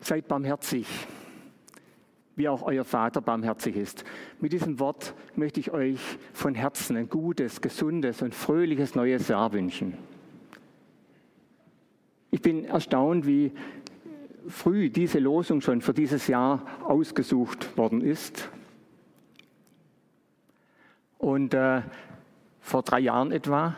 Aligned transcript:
Seid 0.00 0.28
barmherzig, 0.28 0.86
wie 2.36 2.48
auch 2.48 2.62
euer 2.62 2.84
Vater 2.84 3.20
barmherzig 3.20 3.76
ist. 3.76 4.04
Mit 4.40 4.52
diesem 4.52 4.78
Wort 4.78 5.14
möchte 5.34 5.60
ich 5.60 5.72
euch 5.72 6.00
von 6.32 6.54
Herzen 6.54 6.96
ein 6.96 7.08
gutes, 7.08 7.60
gesundes 7.60 8.22
und 8.22 8.34
fröhliches 8.34 8.94
neues 8.94 9.28
Jahr 9.28 9.52
wünschen. 9.52 9.94
Ich 12.30 12.42
bin 12.42 12.64
erstaunt, 12.64 13.26
wie 13.26 13.52
früh 14.48 14.90
diese 14.90 15.18
Losung 15.18 15.60
schon 15.60 15.80
für 15.80 15.94
dieses 15.94 16.26
Jahr 16.26 16.62
ausgesucht 16.84 17.76
worden 17.76 18.00
ist. 18.00 18.50
Und 21.18 21.54
äh, 21.54 21.82
vor 22.60 22.82
drei 22.82 23.00
Jahren 23.00 23.32
etwa. 23.32 23.74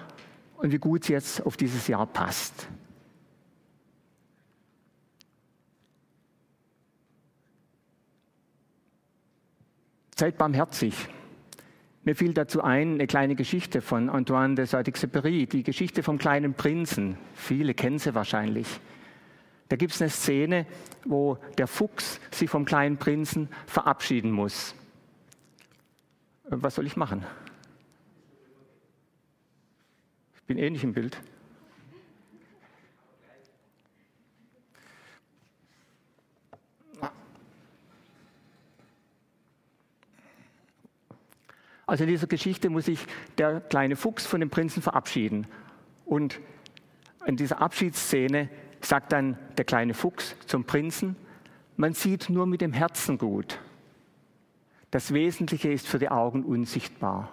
Und 0.57 0.73
wie 0.73 0.79
gut 0.79 1.05
sie 1.05 1.13
jetzt 1.13 1.45
auf 1.47 1.57
dieses 1.57 1.87
Jahr 1.87 2.07
passt. 2.07 2.69
Seid 10.19 10.37
barmherzig. 10.37 10.95
Mir 12.03 12.17
fiel 12.17 12.35
dazu 12.35 12.61
ein 12.61 12.95
eine 12.95 13.07
kleine 13.07 13.37
Geschichte 13.37 13.81
von 13.81 14.11
Antoine 14.11 14.57
de 14.57 14.67
Saint-Exupéry, 14.67 15.47
die 15.47 15.63
Geschichte 15.63 16.03
vom 16.03 16.19
kleinen 16.19 16.55
Prinzen. 16.55 17.17
Viele 17.35 17.73
kennen 17.73 18.01
sie 18.01 18.17
wahrscheinlich. 18.17 18.67
Da 19.69 19.77
gibt 19.77 19.93
es 19.93 20.03
eine 20.03 20.11
Szene, 20.11 20.67
wo 21.05 21.39
der 21.57 21.69
Fuchs 21.69 22.19
sich 22.33 22.51
vom 22.51 22.65
kleinen 22.65 22.97
Prinzen 22.97 23.49
verabschieden 23.69 24.33
muss. 24.33 24.75
Was 26.49 26.75
soll 26.75 26.89
ich 26.89 26.97
machen? 26.97 27.25
Ich 30.35 30.43
bin 30.49 30.59
eh 30.59 30.69
nicht 30.69 30.83
im 30.83 30.95
Bild. 30.95 31.17
Also 41.89 42.05
in 42.05 42.11
dieser 42.11 42.27
Geschichte 42.27 42.69
muss 42.69 42.85
sich 42.85 43.01
der 43.39 43.63
kleine 43.63 43.97
Fuchs 43.97 44.27
von 44.27 44.41
dem 44.41 44.51
Prinzen 44.51 44.83
verabschieden. 44.83 45.47
Und 46.05 46.39
in 47.25 47.37
dieser 47.37 47.63
Abschiedsszene 47.63 48.51
sagt 48.83 49.11
dann 49.11 49.39
der 49.57 49.65
kleine 49.65 49.95
Fuchs 49.95 50.37
zum 50.47 50.65
Prinzen, 50.65 51.17
man 51.79 51.95
sieht 51.95 52.29
nur 52.29 52.45
mit 52.45 52.61
dem 52.61 52.75
Herzen 52.75 53.17
gut. 53.17 53.59
Das 54.91 55.15
Wesentliche 55.15 55.73
ist 55.73 55.89
für 55.89 55.99
die 55.99 56.11
Augen 56.11 56.45
unsichtbar. 56.45 57.31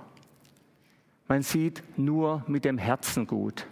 Man 1.27 1.41
sieht 1.41 1.83
nur 1.97 2.41
mit 2.47 2.63
dem 2.63 2.77
Herzen 2.77 3.27
gut. 3.27 3.67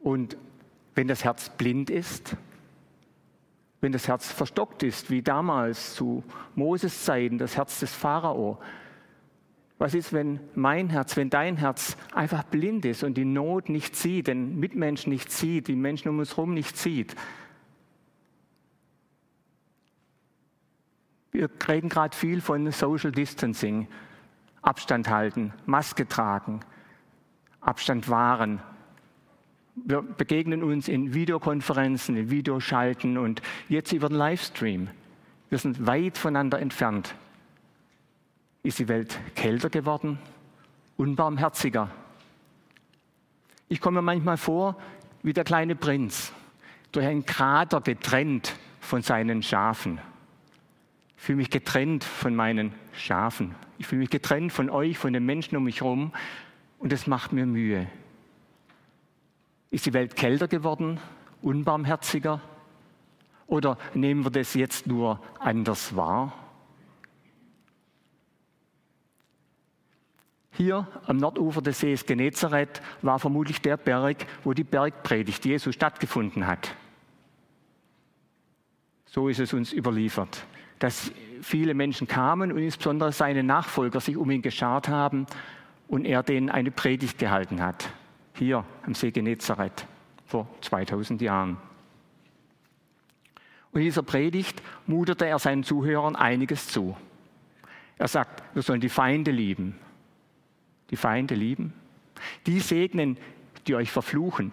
Und 0.00 0.36
wenn 0.94 1.08
das 1.08 1.24
Herz 1.24 1.48
blind 1.48 1.88
ist, 1.88 2.36
wenn 3.80 3.92
das 3.92 4.08
Herz 4.08 4.30
verstockt 4.30 4.82
ist, 4.82 5.10
wie 5.10 5.22
damals 5.22 5.94
zu 5.94 6.22
Moses 6.54 7.04
Zeiten, 7.06 7.38
das 7.38 7.56
Herz 7.56 7.80
des 7.80 7.94
Pharao, 7.94 8.58
was 9.78 9.94
ist, 9.94 10.12
wenn 10.12 10.40
mein 10.54 10.88
Herz, 10.88 11.16
wenn 11.16 11.30
dein 11.30 11.56
Herz 11.56 11.96
einfach 12.14 12.44
blind 12.44 12.84
ist 12.84 13.02
und 13.02 13.14
die 13.14 13.24
Not 13.24 13.68
nicht 13.68 13.96
sieht, 13.96 14.28
den 14.28 14.58
Mitmenschen 14.60 15.12
nicht 15.12 15.32
sieht, 15.32 15.68
die 15.68 15.76
Menschen 15.76 16.08
um 16.08 16.18
uns 16.20 16.36
herum 16.36 16.54
nicht 16.54 16.76
sieht? 16.76 17.16
Wir 21.32 21.50
reden 21.66 21.88
gerade 21.88 22.16
viel 22.16 22.40
von 22.40 22.70
Social 22.70 23.10
Distancing, 23.10 23.88
Abstand 24.62 25.10
halten, 25.10 25.52
Maske 25.66 26.06
tragen, 26.06 26.60
Abstand 27.60 28.08
wahren. 28.08 28.60
Wir 29.74 30.02
begegnen 30.02 30.62
uns 30.62 30.86
in 30.86 31.12
Videokonferenzen, 31.12 32.16
in 32.16 32.30
Videoschalten 32.30 33.18
und 33.18 33.42
jetzt 33.68 33.92
über 33.92 34.08
den 34.08 34.16
Livestream. 34.16 34.88
Wir 35.48 35.58
sind 35.58 35.84
weit 35.84 36.16
voneinander 36.16 36.60
entfernt. 36.60 37.16
Ist 38.64 38.78
die 38.78 38.88
Welt 38.88 39.20
kälter 39.36 39.68
geworden, 39.68 40.18
unbarmherziger? 40.96 41.90
Ich 43.68 43.78
komme 43.78 43.98
mir 43.98 44.02
manchmal 44.02 44.38
vor 44.38 44.76
wie 45.22 45.34
der 45.34 45.44
kleine 45.44 45.76
Prinz, 45.76 46.32
durch 46.90 47.06
einen 47.06 47.26
Krater 47.26 47.82
getrennt 47.82 48.56
von 48.80 49.02
seinen 49.02 49.42
Schafen. 49.42 50.00
Ich 51.16 51.22
fühle 51.22 51.36
mich 51.36 51.50
getrennt 51.50 52.04
von 52.04 52.34
meinen 52.34 52.72
Schafen. 52.94 53.54
Ich 53.76 53.86
fühle 53.86 54.00
mich 54.00 54.10
getrennt 54.10 54.50
von 54.50 54.70
euch, 54.70 54.96
von 54.96 55.12
den 55.12 55.26
Menschen 55.26 55.56
um 55.56 55.64
mich 55.64 55.82
herum 55.82 56.12
und 56.78 56.90
es 56.90 57.06
macht 57.06 57.32
mir 57.34 57.44
Mühe. 57.44 57.86
Ist 59.70 59.84
die 59.84 59.92
Welt 59.92 60.16
kälter 60.16 60.48
geworden, 60.48 61.00
unbarmherziger? 61.42 62.40
Oder 63.46 63.76
nehmen 63.92 64.24
wir 64.24 64.30
das 64.30 64.54
jetzt 64.54 64.86
nur 64.86 65.20
anders 65.38 65.94
wahr? 65.96 66.43
Hier 70.56 70.86
am 71.06 71.16
Nordufer 71.16 71.62
des 71.62 71.80
Sees 71.80 72.06
Genezareth 72.06 72.80
war 73.02 73.18
vermutlich 73.18 73.60
der 73.60 73.76
Berg, 73.76 74.24
wo 74.44 74.52
die 74.52 74.62
Bergpredigt 74.62 75.44
Jesu 75.44 75.72
stattgefunden 75.72 76.46
hat. 76.46 76.74
So 79.06 79.28
ist 79.28 79.40
es 79.40 79.52
uns 79.52 79.72
überliefert, 79.72 80.44
dass 80.78 81.10
viele 81.42 81.74
Menschen 81.74 82.06
kamen 82.06 82.52
und 82.52 82.58
insbesondere 82.58 83.10
seine 83.10 83.42
Nachfolger 83.42 84.00
sich 84.00 84.16
um 84.16 84.30
ihn 84.30 84.42
geschart 84.42 84.88
haben 84.88 85.26
und 85.88 86.04
er 86.04 86.22
denen 86.22 86.50
eine 86.50 86.70
Predigt 86.70 87.18
gehalten 87.18 87.60
hat. 87.60 87.90
Hier 88.34 88.64
am 88.86 88.94
See 88.94 89.10
Genezareth 89.10 89.86
vor 90.26 90.48
2000 90.60 91.20
Jahren. 91.20 91.56
Und 93.72 93.80
in 93.80 93.86
dieser 93.86 94.04
Predigt 94.04 94.62
mutete 94.86 95.26
er 95.26 95.40
seinen 95.40 95.64
Zuhörern 95.64 96.14
einiges 96.14 96.68
zu. 96.68 96.96
Er 97.98 98.06
sagt, 98.06 98.42
wir 98.54 98.62
sollen 98.62 98.80
die 98.80 98.88
Feinde 98.88 99.32
lieben, 99.32 99.76
die 100.94 100.96
Feinde 100.96 101.34
lieben. 101.34 101.72
Die 102.46 102.60
segnen, 102.60 103.16
die 103.66 103.74
euch 103.74 103.90
verfluchen. 103.90 104.52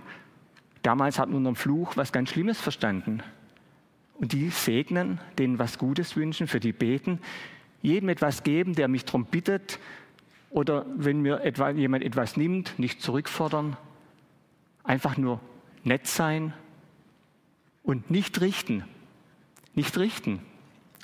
Damals 0.81 1.19
hat 1.19 1.29
man 1.29 1.37
unter 1.37 1.51
dem 1.51 1.55
Fluch 1.55 1.97
was 1.97 2.11
ganz 2.11 2.31
Schlimmes 2.31 2.59
verstanden. 2.59 3.21
Und 4.15 4.33
die 4.33 4.49
segnen, 4.49 5.19
denen 5.37 5.59
was 5.59 5.77
Gutes 5.77 6.15
wünschen, 6.15 6.47
für 6.47 6.59
die 6.59 6.73
beten, 6.73 7.19
jedem 7.83 8.09
etwas 8.09 8.41
geben, 8.41 8.73
der 8.73 8.87
mich 8.87 9.05
darum 9.05 9.25
bittet, 9.25 9.77
oder 10.49 10.87
wenn 10.95 11.21
mir 11.21 11.41
etwa, 11.41 11.69
jemand 11.69 12.03
etwas 12.03 12.37
nimmt, 12.37 12.79
nicht 12.79 13.03
zurückfordern, 13.03 13.77
einfach 14.83 15.17
nur 15.17 15.39
nett 15.83 16.07
sein 16.07 16.53
und 17.83 18.09
nicht 18.09 18.41
richten. 18.41 18.83
Nicht 19.75 19.95
richten. 19.95 20.39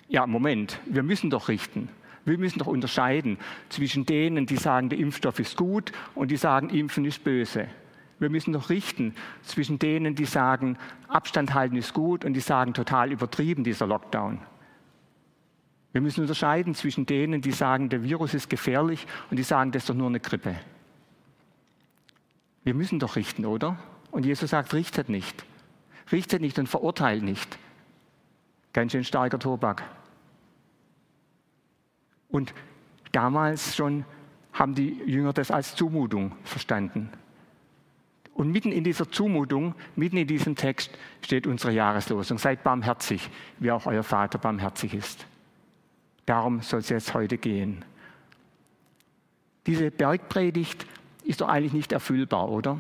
Ja, 0.09 0.25
Moment, 0.25 0.79
wir 0.87 1.03
müssen 1.03 1.29
doch 1.29 1.47
richten. 1.47 1.89
Wir 2.27 2.38
müssen 2.38 2.59
doch 2.59 2.67
unterscheiden 2.67 3.38
zwischen 3.69 4.05
denen, 4.05 4.45
die 4.45 4.57
sagen, 4.57 4.89
der 4.89 4.99
Impfstoff 4.99 5.39
ist 5.39 5.55
gut 5.55 5.93
und 6.13 6.29
die 6.29 6.35
sagen, 6.35 6.69
Impfen 6.69 7.05
ist 7.05 7.23
böse. 7.23 7.69
Wir 8.19 8.29
müssen 8.29 8.51
doch 8.51 8.69
richten 8.69 9.15
zwischen 9.43 9.79
denen, 9.79 10.13
die 10.13 10.25
sagen, 10.25 10.77
Abstand 11.07 11.53
halten 11.53 11.77
ist 11.77 11.93
gut 11.93 12.25
und 12.25 12.33
die 12.33 12.41
sagen, 12.41 12.73
total 12.73 13.13
übertrieben 13.13 13.63
dieser 13.63 13.87
Lockdown. 13.87 14.39
Wir 15.93 16.01
müssen 16.01 16.19
unterscheiden 16.19 16.75
zwischen 16.75 17.05
denen, 17.05 17.39
die 17.39 17.53
sagen, 17.53 17.87
der 17.87 18.03
Virus 18.03 18.33
ist 18.33 18.49
gefährlich 18.49 19.07
und 19.31 19.37
die 19.37 19.43
sagen, 19.43 19.71
das 19.71 19.83
ist 19.83 19.89
doch 19.89 19.95
nur 19.95 20.09
eine 20.09 20.19
Grippe. 20.19 20.57
Wir 22.66 22.73
müssen 22.73 22.99
doch 22.99 23.16
richten, 23.16 23.45
oder? 23.45 23.79
Und 24.11 24.25
Jesus 24.25 24.49
sagt, 24.49 24.73
richtet 24.73 25.07
nicht. 25.07 25.45
Richtet 26.11 26.41
nicht 26.41 26.59
und 26.59 26.67
verurteilt 26.67 27.23
nicht. 27.23 27.57
Ganz 28.73 28.91
schön 28.91 29.05
starker 29.05 29.39
Tobak. 29.39 29.83
Und 32.29 32.53
damals 33.11 33.75
schon 33.75 34.05
haben 34.53 34.75
die 34.75 35.01
Jünger 35.05 35.33
das 35.33 35.51
als 35.51 35.75
Zumutung 35.75 36.35
verstanden. 36.43 37.09
Und 38.33 38.51
mitten 38.51 38.71
in 38.71 38.83
dieser 38.83 39.09
Zumutung, 39.09 39.73
mitten 39.95 40.17
in 40.17 40.27
diesem 40.27 40.55
Text 40.55 40.91
steht 41.21 41.47
unsere 41.47 41.73
Jahreslosung. 41.73 42.37
Seid 42.37 42.63
barmherzig, 42.63 43.29
wie 43.59 43.72
auch 43.72 43.85
euer 43.87 44.03
Vater 44.03 44.37
barmherzig 44.37 44.93
ist. 44.93 45.25
Darum 46.25 46.61
soll 46.61 46.81
es 46.81 46.90
jetzt 46.90 47.13
heute 47.13 47.37
gehen. 47.37 47.84
Diese 49.66 49.90
Bergpredigt 49.90 50.85
ist 51.23 51.41
doch 51.41 51.47
eigentlich 51.47 51.73
nicht 51.73 51.91
erfüllbar, 51.91 52.49
oder? 52.49 52.79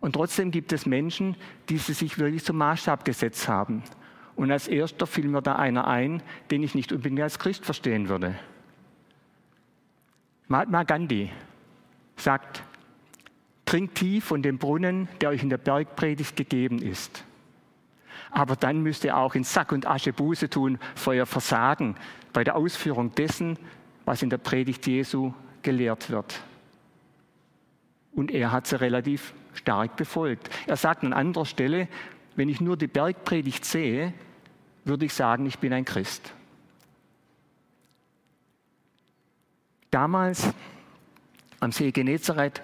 Und 0.00 0.14
trotzdem 0.14 0.50
gibt 0.50 0.72
es 0.72 0.86
Menschen, 0.86 1.36
die 1.68 1.78
sie 1.78 1.92
sich 1.92 2.18
wirklich 2.18 2.44
zum 2.44 2.56
Maßstab 2.56 3.04
gesetzt 3.04 3.48
haben 3.48 3.82
und 4.38 4.52
als 4.52 4.68
erster 4.68 5.08
fiel 5.08 5.26
mir 5.26 5.42
da 5.42 5.56
einer 5.56 5.88
ein, 5.88 6.22
den 6.52 6.62
ich 6.62 6.76
nicht 6.76 6.92
unbedingt 6.92 7.20
als 7.20 7.40
Christ 7.40 7.64
verstehen 7.64 8.08
würde. 8.08 8.38
Mahatma 10.46 10.84
Gandhi 10.84 11.32
sagt, 12.14 12.62
trinkt 13.64 13.96
tief 13.96 14.26
von 14.26 14.40
dem 14.40 14.58
Brunnen, 14.58 15.08
der 15.20 15.30
euch 15.30 15.42
in 15.42 15.50
der 15.50 15.58
Bergpredigt 15.58 16.36
gegeben 16.36 16.78
ist. 16.80 17.24
Aber 18.30 18.54
dann 18.54 18.80
müsst 18.80 19.02
ihr 19.02 19.16
auch 19.16 19.34
in 19.34 19.42
Sack 19.42 19.72
und 19.72 19.88
Asche 19.88 20.12
Buße 20.12 20.48
tun 20.48 20.78
für 20.94 21.10
euer 21.10 21.26
Versagen 21.26 21.96
bei 22.32 22.44
der 22.44 22.54
Ausführung 22.54 23.12
dessen, 23.16 23.58
was 24.04 24.22
in 24.22 24.30
der 24.30 24.38
Predigt 24.38 24.86
Jesu 24.86 25.32
gelehrt 25.62 26.10
wird. 26.10 26.40
Und 28.12 28.30
er 28.30 28.52
hat 28.52 28.68
sie 28.68 28.80
relativ 28.80 29.34
stark 29.52 29.96
befolgt. 29.96 30.48
Er 30.68 30.76
sagt 30.76 31.02
an 31.02 31.12
anderer 31.12 31.44
Stelle, 31.44 31.88
wenn 32.36 32.48
ich 32.48 32.60
nur 32.60 32.76
die 32.76 32.86
Bergpredigt 32.86 33.64
sehe, 33.64 34.14
würde 34.84 35.04
ich 35.04 35.14
sagen, 35.14 35.46
ich 35.46 35.58
bin 35.58 35.72
ein 35.72 35.84
Christ. 35.84 36.32
Damals 39.90 40.52
am 41.60 41.72
See 41.72 41.90
Genezareth 41.90 42.62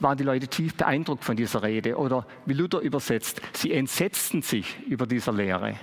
waren 0.00 0.18
die 0.18 0.24
Leute 0.24 0.48
tief 0.48 0.74
beeindruckt 0.74 1.24
von 1.24 1.36
dieser 1.36 1.62
Rede. 1.62 1.96
Oder 1.96 2.26
wie 2.46 2.54
Luther 2.54 2.80
übersetzt, 2.80 3.40
sie 3.52 3.72
entsetzten 3.72 4.42
sich 4.42 4.80
über 4.86 5.06
dieser 5.06 5.32
Lehre. 5.32 5.78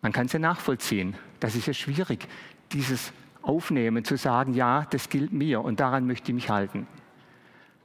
Man 0.00 0.12
kann 0.12 0.28
sie 0.28 0.38
nachvollziehen. 0.38 1.16
Das 1.40 1.54
ist 1.54 1.66
ja 1.66 1.74
schwierig, 1.74 2.26
dieses 2.72 3.12
Aufnehmen, 3.42 4.04
zu 4.04 4.16
sagen, 4.16 4.54
ja, 4.54 4.86
das 4.90 5.08
gilt 5.08 5.32
mir 5.32 5.62
und 5.62 5.80
daran 5.80 6.06
möchte 6.06 6.30
ich 6.30 6.34
mich 6.34 6.50
halten. 6.50 6.86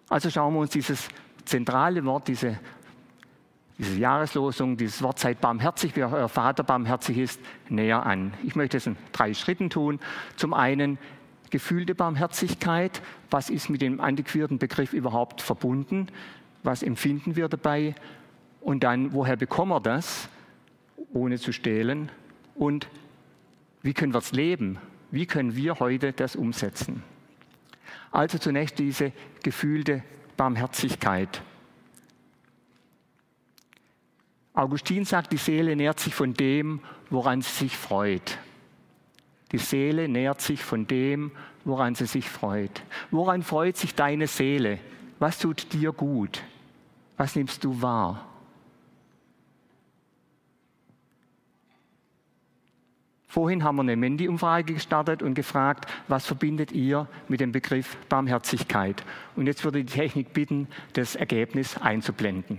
Also 0.10 0.30
schauen 0.30 0.54
wir 0.54 0.62
uns 0.62 0.70
dieses 0.70 1.10
zentrale 1.46 2.06
Wort, 2.06 2.28
diese, 2.28 2.60
diese 3.78 4.00
Jahreslosung, 4.00 4.76
dieses 4.76 5.04
Wort 5.04 5.20
seid 5.20 5.40
barmherzig, 5.40 5.96
wie 5.96 6.04
euer 6.04 6.30
Vater 6.30 6.64
barmherzig 6.64 7.18
ist, 7.18 7.40
näher 7.70 8.06
an. 8.06 8.34
Ich 8.44 8.56
möchte 8.56 8.78
es 8.78 8.88
in 8.88 8.98
drei 9.12 9.34
Schritten 9.36 9.70
tun. 9.70 10.00
Zum 10.36 10.54
einen 10.54 10.98
gefühlte 11.52 11.94
Barmherzigkeit. 11.94 13.02
Was 13.30 13.50
ist 13.50 13.70
mit 13.70 13.82
dem 13.82 14.02
antiquierten 14.02 14.58
Begriff 14.58 14.94
überhaupt 14.94 15.42
verbunden? 15.42 16.08
Was 16.64 16.82
empfinden 16.82 17.36
wir 17.36 17.50
dabei? 17.50 17.94
Und 18.62 18.84
dann, 18.84 19.14
woher 19.14 19.36
bekommen 19.36 19.72
wir 19.72 19.80
das, 19.80 20.28
ohne 21.14 21.38
zu 21.38 21.54
stehlen? 21.54 22.12
Und 22.56 22.88
wie 23.84 23.94
können 23.94 24.14
wir 24.14 24.20
es 24.20 24.32
leben? 24.32 24.80
Wie 25.12 25.28
können 25.28 25.56
wir 25.56 25.80
heute 25.80 26.14
das 26.14 26.36
umsetzen? 26.36 27.04
Also 28.12 28.40
zunächst 28.40 28.80
diese 28.80 29.12
gefühlte 29.44 30.04
Barmherzigkeit. 30.36 31.42
Augustin 34.58 35.06
sagt, 35.06 35.34
die 35.34 35.38
Seele 35.38 35.76
nährt 35.76 36.00
sich 36.00 36.16
von 36.16 36.34
dem, 36.34 36.80
woran 37.12 37.44
sie 37.44 37.52
sich 37.52 37.78
freut. 37.78 38.40
Die 39.52 39.60
Seele 39.60 40.08
nährt 40.08 40.42
sich 40.42 40.64
von 40.64 40.88
dem, 40.88 41.32
woran 41.64 41.94
sie 41.94 42.08
sich 42.08 42.28
freut. 42.28 42.82
Woran 43.12 43.44
freut 43.44 43.78
sich 43.78 43.94
deine 43.94 44.26
Seele? 44.26 44.80
Was 45.20 45.38
tut 45.38 45.72
dir 45.74 45.92
gut? 45.92 46.42
Was 47.18 47.36
nimmst 47.36 47.64
du 47.64 47.84
wahr? 47.84 48.26
Vorhin 53.28 53.64
haben 53.64 53.76
wir 53.76 53.84
eine 53.84 53.96
Mendi-Umfrage 53.96 54.74
gestartet 54.74 55.22
und 55.22 55.36
gefragt, 55.36 55.86
was 56.08 56.26
verbindet 56.26 56.72
ihr 56.72 57.08
mit 57.28 57.42
dem 57.42 57.52
Begriff 57.52 57.96
Barmherzigkeit? 58.10 59.04
Und 59.36 59.46
jetzt 59.46 59.64
würde 59.64 59.84
die 59.84 59.94
Technik 59.94 60.34
bitten, 60.34 60.68
das 60.94 61.16
Ergebnis 61.16 61.78
einzublenden. 61.78 62.58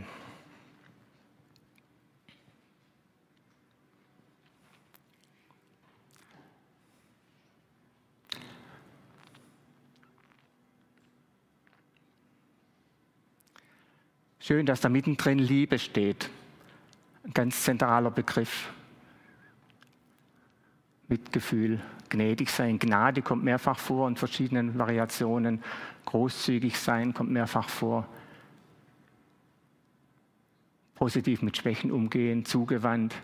Schön, 14.48 14.64
dass 14.64 14.80
da 14.80 14.88
mittendrin 14.88 15.38
Liebe 15.38 15.78
steht. 15.78 16.30
Ein 17.22 17.34
ganz 17.34 17.64
zentraler 17.64 18.10
Begriff. 18.10 18.72
Mitgefühl, 21.06 21.82
gnädig 22.08 22.48
sein. 22.48 22.78
Gnade 22.78 23.20
kommt 23.20 23.44
mehrfach 23.44 23.78
vor 23.78 24.08
in 24.08 24.16
verschiedenen 24.16 24.78
Variationen. 24.78 25.62
Großzügig 26.06 26.78
sein 26.78 27.12
kommt 27.12 27.30
mehrfach 27.30 27.68
vor. 27.68 28.08
Positiv 30.94 31.42
mit 31.42 31.58
Schwächen 31.58 31.92
umgehen, 31.92 32.46
zugewandt. 32.46 33.14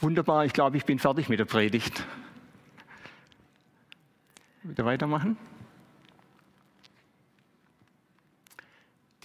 Wunderbar, 0.00 0.46
ich 0.46 0.54
glaube, 0.54 0.78
ich 0.78 0.86
bin 0.86 0.98
fertig 0.98 1.28
mit 1.28 1.40
der 1.40 1.44
Predigt. 1.44 2.06
Wieder 4.62 4.86
weitermachen? 4.86 5.36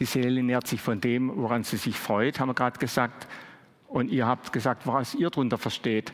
Die 0.01 0.05
Seele 0.05 0.41
nährt 0.41 0.65
sich 0.65 0.81
von 0.81 0.99
dem, 0.99 1.31
woran 1.35 1.63
sie 1.63 1.77
sich 1.77 1.95
freut, 1.95 2.39
haben 2.39 2.49
wir 2.49 2.55
gerade 2.55 2.79
gesagt. 2.79 3.27
Und 3.87 4.09
ihr 4.09 4.25
habt 4.25 4.51
gesagt, 4.51 4.87
was 4.87 5.13
ihr 5.13 5.29
darunter 5.29 5.59
versteht. 5.59 6.11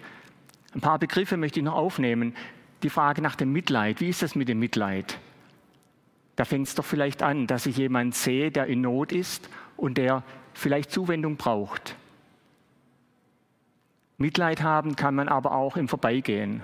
Ein 0.75 0.81
paar 0.81 0.99
Begriffe 0.99 1.37
möchte 1.37 1.61
ich 1.61 1.63
noch 1.63 1.75
aufnehmen. 1.75 2.35
Die 2.83 2.89
Frage 2.89 3.21
nach 3.21 3.37
dem 3.37 3.53
Mitleid. 3.53 4.01
Wie 4.01 4.09
ist 4.09 4.21
das 4.21 4.35
mit 4.35 4.49
dem 4.49 4.59
Mitleid? 4.59 5.17
Da 6.35 6.43
fängt 6.43 6.67
es 6.67 6.75
doch 6.75 6.83
vielleicht 6.83 7.23
an, 7.23 7.47
dass 7.47 7.65
ich 7.65 7.77
jemanden 7.77 8.11
sehe, 8.11 8.51
der 8.51 8.65
in 8.67 8.81
Not 8.81 9.13
ist 9.13 9.49
und 9.77 9.97
der 9.97 10.21
vielleicht 10.53 10.91
Zuwendung 10.91 11.37
braucht. 11.37 11.95
Mitleid 14.17 14.61
haben 14.61 14.97
kann 14.97 15.15
man 15.15 15.29
aber 15.29 15.53
auch 15.53 15.77
im 15.77 15.87
Vorbeigehen. 15.87 16.61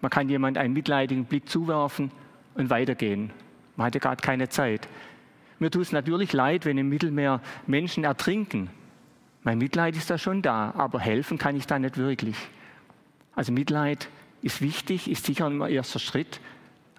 Man 0.00 0.10
kann 0.10 0.30
jemand 0.30 0.56
einen 0.56 0.72
mitleidigen 0.72 1.26
Blick 1.26 1.46
zuwerfen 1.46 2.10
und 2.54 2.70
weitergehen. 2.70 3.34
Man 3.76 3.88
hatte 3.88 4.00
gerade 4.00 4.22
keine 4.22 4.48
Zeit. 4.48 4.88
Mir 5.58 5.70
tut 5.70 5.82
es 5.82 5.92
natürlich 5.92 6.32
leid, 6.32 6.64
wenn 6.64 6.78
im 6.78 6.88
Mittelmeer 6.88 7.40
Menschen 7.66 8.04
ertrinken. 8.04 8.70
Mein 9.42 9.58
Mitleid 9.58 9.96
ist 9.96 10.10
da 10.10 10.18
schon 10.18 10.42
da, 10.42 10.72
aber 10.76 11.00
helfen 11.00 11.38
kann 11.38 11.56
ich 11.56 11.66
da 11.66 11.78
nicht 11.78 11.96
wirklich. 11.96 12.36
Also 13.34 13.52
Mitleid 13.52 14.08
ist 14.42 14.60
wichtig, 14.60 15.10
ist 15.10 15.26
sicher 15.26 15.46
ein 15.46 15.60
erster 15.60 15.98
Schritt, 15.98 16.40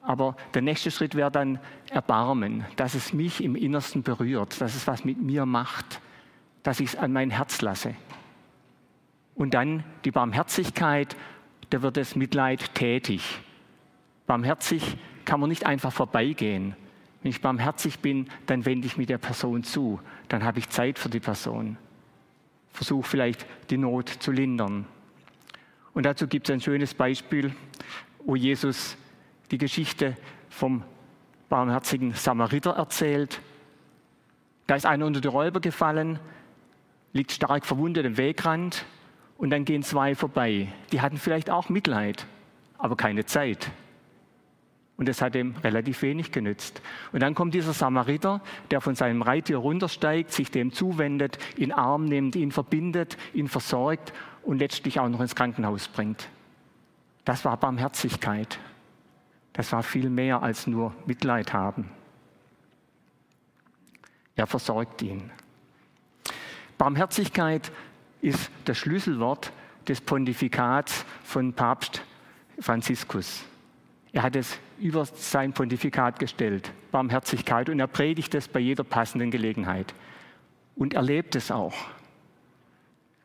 aber 0.02 0.36
der 0.54 0.62
nächste 0.62 0.92
Schritt 0.92 1.16
wäre 1.16 1.32
dann 1.32 1.60
Erbarmen, 1.90 2.66
dass 2.76 2.94
es 2.94 3.14
mich 3.14 3.44
im 3.44 3.56
Innersten 3.56 4.04
berührt, 4.04 4.62
dass 4.62 4.76
es 4.76 4.86
was 4.86 5.04
mit 5.04 5.20
mir 5.20 5.46
macht, 5.46 6.00
dass 6.64 6.80
ich 6.80 6.90
es 6.90 6.96
an 6.96 7.12
mein 7.12 7.32
Herz 7.32 7.62
lasse. 7.62 7.96
Und 9.34 9.54
dann 9.54 9.84
die 10.06 10.12
Barmherzigkeit, 10.12 11.16
da 11.72 11.82
wird 11.82 11.98
das 11.98 12.16
Mitleid 12.16 12.74
tätig. 12.76 13.40
Barmherzig 14.28 14.98
kann 15.26 15.40
man 15.40 15.50
nicht 15.50 15.66
einfach 15.66 15.92
vorbeigehen. 15.92 16.76
Wenn 17.26 17.32
ich 17.32 17.42
barmherzig 17.42 18.02
bin, 18.02 18.28
dann 18.46 18.66
wende 18.66 18.86
ich 18.86 18.98
mich 18.98 19.08
der 19.08 19.18
Person 19.18 19.64
zu. 19.64 20.00
Dann 20.28 20.44
habe 20.44 20.60
ich 20.60 20.70
Zeit 20.70 21.00
für 21.00 21.10
die 21.10 21.20
Person. 21.20 21.76
Versuche 22.72 23.10
vielleicht 23.10 23.48
die 23.72 23.80
Not 23.80 24.10
zu 24.10 24.32
lindern. 24.32 24.86
Und 25.96 26.06
dazu 26.06 26.28
gibt 26.28 26.48
es 26.48 26.54
ein 26.54 26.62
schönes 26.62 26.94
Beispiel, 26.94 27.52
wo 28.26 28.36
Jesus 28.36 28.96
die 29.50 29.58
Geschichte 29.58 30.16
vom 30.50 30.84
barmherzigen 31.50 32.14
Samariter 32.14 32.74
erzählt. 32.74 33.42
Da 34.68 34.76
ist 34.76 34.86
einer 34.86 35.08
unter 35.08 35.20
die 35.20 35.28
Räuber 35.28 35.62
gefallen, 35.62 36.20
liegt 37.12 37.32
stark 37.32 37.66
verwundet 37.66 38.06
am 38.06 38.18
Wegrand 38.18 38.86
und 39.40 39.50
dann 39.50 39.66
gehen 39.66 39.82
zwei 39.82 40.14
vorbei. 40.14 40.68
Die 40.92 41.02
hatten 41.02 41.18
vielleicht 41.18 41.50
auch 41.50 41.70
Mitleid, 41.70 42.28
aber 42.78 42.96
keine 42.96 43.26
Zeit. 43.26 43.72
Und 44.98 45.10
das 45.10 45.22
hat 45.22 45.36
ihm 45.36 45.56
relativ 45.62 46.02
wenig 46.04 46.32
genützt. 46.32 46.82
Und 47.12 47.22
dann 47.22 47.36
kommt 47.36 47.54
dieser 47.54 47.74
Samariter, 47.74 48.42
der 48.72 48.80
von 48.80 48.96
seinem 48.96 49.22
Reittier 49.22 49.58
runtersteigt, 49.58 50.32
sich 50.32 50.52
dem 50.52 50.72
zuwendet, 50.72 51.38
ihn 51.58 51.74
Arm 51.74 52.06
nimmt, 52.06 52.36
ihn 52.36 52.52
verbindet, 52.52 53.18
ihn 53.34 53.50
versorgt 53.50 54.14
und 54.44 54.60
letztlich 54.60 55.00
auch 55.00 55.10
noch 55.10 55.20
ins 55.20 55.36
Krankenhaus 55.36 55.90
bringt. 55.90 56.30
Das 57.26 57.44
war 57.44 57.58
Barmherzigkeit. 57.58 58.58
Das 59.52 59.72
war 59.72 59.84
viel 59.84 60.10
mehr 60.10 60.44
als 60.44 60.68
nur 60.68 60.94
Mitleid 61.06 61.52
haben. 61.52 61.90
Er 64.36 64.48
versorgt 64.48 65.02
ihn. 65.02 65.32
Barmherzigkeit 66.78 67.72
ist 68.22 68.50
das 68.66 68.78
Schlüsselwort 68.78 69.52
des 69.88 70.02
Pontifikats 70.02 71.06
von 71.24 71.54
Papst 71.54 72.02
Franziskus. 72.60 73.46
Er 74.16 74.24
hat 74.24 74.38
es 74.38 74.58
über 74.80 75.04
sein 75.06 75.52
Pontifikat 75.52 76.20
gestellt, 76.20 76.72
Barmherzigkeit, 76.90 77.68
und 77.68 77.82
er 77.82 77.88
predigt 77.88 78.34
es 78.34 78.48
bei 78.48 78.62
jeder 78.62 78.86
passenden 78.86 79.30
Gelegenheit. 79.30 79.94
Und 80.78 80.94
er 80.94 81.02
lebt 81.02 81.36
es 81.36 81.52
auch. 81.52 81.76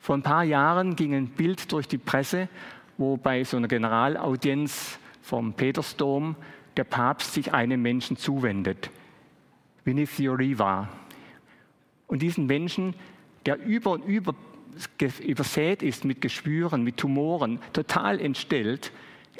Vor 0.00 0.16
ein 0.16 0.24
paar 0.24 0.42
Jahren 0.42 0.96
ging 0.96 1.14
ein 1.14 1.28
Bild 1.28 1.70
durch 1.70 1.86
die 1.86 1.96
Presse, 1.96 2.48
wo 2.98 3.16
bei 3.16 3.44
so 3.44 3.56
einer 3.56 3.68
Generalaudienz 3.68 4.98
vom 5.22 5.52
Petersdom 5.52 6.34
der 6.76 6.82
Papst 6.82 7.34
sich 7.34 7.54
einem 7.54 7.80
Menschen 7.82 8.16
zuwendet, 8.16 8.90
Vinicius 9.84 10.40
Riva. 10.40 10.88
Und 12.08 12.20
diesen 12.20 12.46
Menschen, 12.46 12.94
der 13.46 13.60
über 13.60 13.92
und 13.92 14.04
über 14.06 14.34
übersät 15.20 15.84
ist 15.84 16.04
mit 16.04 16.20
Geschwüren, 16.20 16.82
mit 16.82 16.96
Tumoren, 16.96 17.60
total 17.72 18.18
entstellt, 18.18 18.90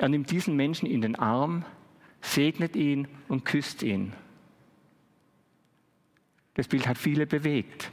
er 0.00 0.08
nimmt 0.08 0.30
diesen 0.30 0.56
Menschen 0.56 0.86
in 0.86 1.02
den 1.02 1.14
Arm, 1.14 1.62
segnet 2.22 2.74
ihn 2.74 3.06
und 3.28 3.44
küsst 3.44 3.82
ihn. 3.82 4.14
Das 6.54 6.68
Bild 6.68 6.86
hat 6.86 6.96
viele 6.96 7.26
bewegt, 7.26 7.92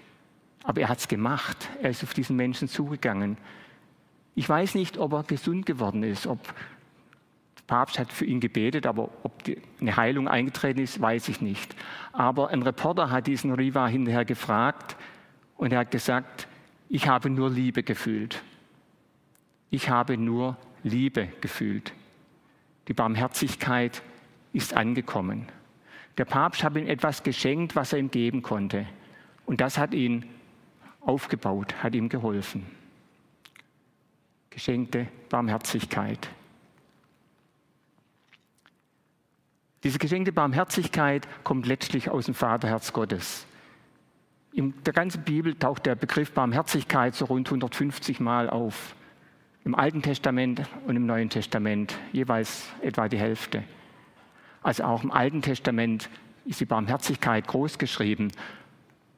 aber 0.64 0.80
er 0.80 0.88
hat 0.88 1.00
es 1.00 1.10
gemacht. 1.10 1.70
Er 1.82 1.90
ist 1.90 2.04
auf 2.04 2.14
diesen 2.14 2.38
Menschen 2.38 2.70
zugegangen. 2.70 3.38
Ich 4.36 4.48
weiß 4.48 4.76
nicht, 4.76 4.98
ob 4.98 5.12
er 5.12 5.24
gesund 5.24 5.66
geworden 5.66 6.04
ist, 6.04 6.28
ob 6.28 6.42
der 6.44 7.64
Papst 7.68 8.00
hat 8.00 8.14
für 8.14 8.24
ihn 8.24 8.40
gebetet, 8.40 8.86
aber 8.86 9.10
ob 9.24 9.44
die, 9.44 9.62
eine 9.82 9.98
Heilung 9.98 10.30
eingetreten 10.30 10.80
ist, 10.80 11.02
weiß 11.02 11.28
ich 11.28 11.42
nicht. 11.42 11.76
Aber 12.14 12.52
ein 12.52 12.62
Reporter 12.62 13.10
hat 13.10 13.28
diesen 13.28 13.52
Riva 13.52 13.86
hinterher 13.86 14.24
gefragt 14.24 14.96
und 15.58 15.74
er 15.74 15.80
hat 15.80 15.92
gesagt, 15.92 16.48
ich 16.88 17.10
habe 17.10 17.30
nur 17.30 17.50
Liebe 17.50 17.84
gefühlt. 17.84 18.42
Ich 19.70 19.90
habe 19.90 20.18
nur 20.18 20.56
Liebe 20.88 21.28
gefühlt. 21.42 21.94
Die 22.88 22.94
Barmherzigkeit 22.94 24.02
ist 24.54 24.74
angekommen. 24.74 25.48
Der 26.18 26.26
Papst 26.26 26.64
hat 26.64 26.76
ihm 26.76 26.88
etwas 26.88 27.24
geschenkt, 27.24 27.76
was 27.76 27.94
er 27.94 28.00
ihm 28.00 28.10
geben 28.10 28.42
konnte. 28.42 28.88
Und 29.46 29.62
das 29.62 29.78
hat 29.78 29.94
ihn 29.94 30.26
aufgebaut, 31.02 31.76
hat 31.84 31.96
ihm 31.96 32.10
geholfen. 32.10 32.66
Geschenkte 34.50 35.08
Barmherzigkeit. 35.30 36.30
Diese 39.84 40.00
geschenkte 40.00 40.32
Barmherzigkeit 40.32 41.28
kommt 41.44 41.68
letztlich 41.68 42.10
aus 42.10 42.26
dem 42.26 42.34
Vaterherz 42.34 42.92
Gottes. 42.92 43.46
In 44.52 44.74
der 44.84 44.94
ganzen 44.94 45.24
Bibel 45.24 45.54
taucht 45.56 45.86
der 45.86 45.96
Begriff 45.96 46.34
Barmherzigkeit 46.34 47.14
so 47.14 47.26
rund 47.26 47.48
150 47.48 48.20
Mal 48.20 48.50
auf. 48.50 48.97
Im 49.68 49.76
Alten 49.76 50.02
Testament 50.02 50.62
und 50.86 50.96
im 50.96 51.06
Neuen 51.06 51.30
Testament 51.30 51.94
jeweils 52.14 52.70
etwa 52.82 53.10
die 53.10 53.18
Hälfte. 53.18 53.66
Also 54.64 54.86
auch 54.86 55.04
im 55.04 55.12
Alten 55.12 55.42
Testament 55.42 56.10
ist 56.46 56.62
die 56.62 56.66
Barmherzigkeit 56.66 57.46
groß 57.46 57.78
geschrieben. 57.78 58.32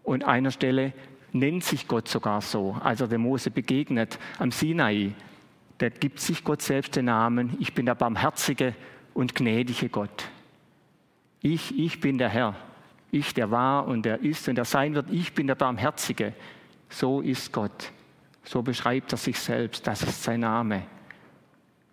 Und 0.01 0.23
an 0.23 0.29
einer 0.31 0.49
Stelle 0.49 0.93
nennt 1.33 1.63
sich 1.63 1.87
Gott 1.87 2.07
sogar 2.07 2.41
so. 2.41 2.75
Als 2.83 2.99
er 2.99 3.07
dem 3.07 3.21
Mose 3.21 3.51
begegnet 3.51 4.17
am 4.39 4.49
Sinai, 4.49 5.11
da 5.77 5.89
gibt 5.89 6.19
sich 6.19 6.43
Gott 6.43 6.63
selbst 6.63 6.95
den 6.95 7.05
Namen, 7.05 7.55
ich 7.59 7.75
bin 7.75 7.85
der 7.85 7.93
barmherzige 7.93 8.73
und 9.13 9.35
gnädige 9.35 9.87
Gott. 9.87 10.29
Ich, 11.43 11.77
ich 11.77 11.99
bin 11.99 12.17
der 12.17 12.29
Herr. 12.29 12.55
Ich, 13.11 13.35
der 13.35 13.51
war 13.51 13.87
und 13.87 14.03
der 14.03 14.21
ist 14.21 14.49
und 14.49 14.55
der 14.55 14.65
sein 14.65 14.95
wird, 14.95 15.11
ich 15.11 15.31
bin 15.33 15.45
der 15.45 15.53
Barmherzige. 15.53 16.33
So 16.89 17.21
ist 17.21 17.53
Gott. 17.53 17.91
So 18.49 18.63
beschreibt 18.63 19.11
er 19.11 19.19
sich 19.19 19.39
selbst. 19.39 19.85
Das 19.85 20.01
ist 20.01 20.23
sein 20.23 20.39
Name. 20.39 20.81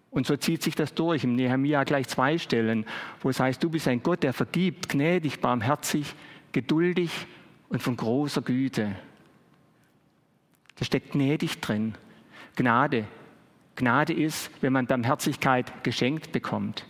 Und 0.08 0.26
so 0.26 0.38
zieht 0.38 0.62
sich 0.62 0.74
das 0.74 0.94
durch. 0.94 1.22
Im 1.22 1.34
Nehemiah 1.34 1.84
gleich 1.84 2.08
zwei 2.08 2.38
Stellen, 2.38 2.86
wo 3.20 3.28
es 3.28 3.38
heißt, 3.38 3.62
du 3.62 3.68
bist 3.68 3.86
ein 3.88 4.02
Gott, 4.02 4.22
der 4.22 4.32
vergibt, 4.32 4.88
gnädig, 4.88 5.40
barmherzig, 5.40 6.14
geduldig 6.52 7.10
und 7.68 7.82
von 7.82 7.94
großer 7.98 8.40
Güte. 8.40 8.96
Da 10.76 10.86
steckt 10.86 11.12
gnädig 11.12 11.60
drin. 11.60 11.94
Gnade. 12.54 13.04
Gnade 13.74 14.14
ist, 14.14 14.50
wenn 14.62 14.72
man 14.72 14.86
Barmherzigkeit 14.86 15.84
geschenkt 15.84 16.32
bekommt. 16.32 16.86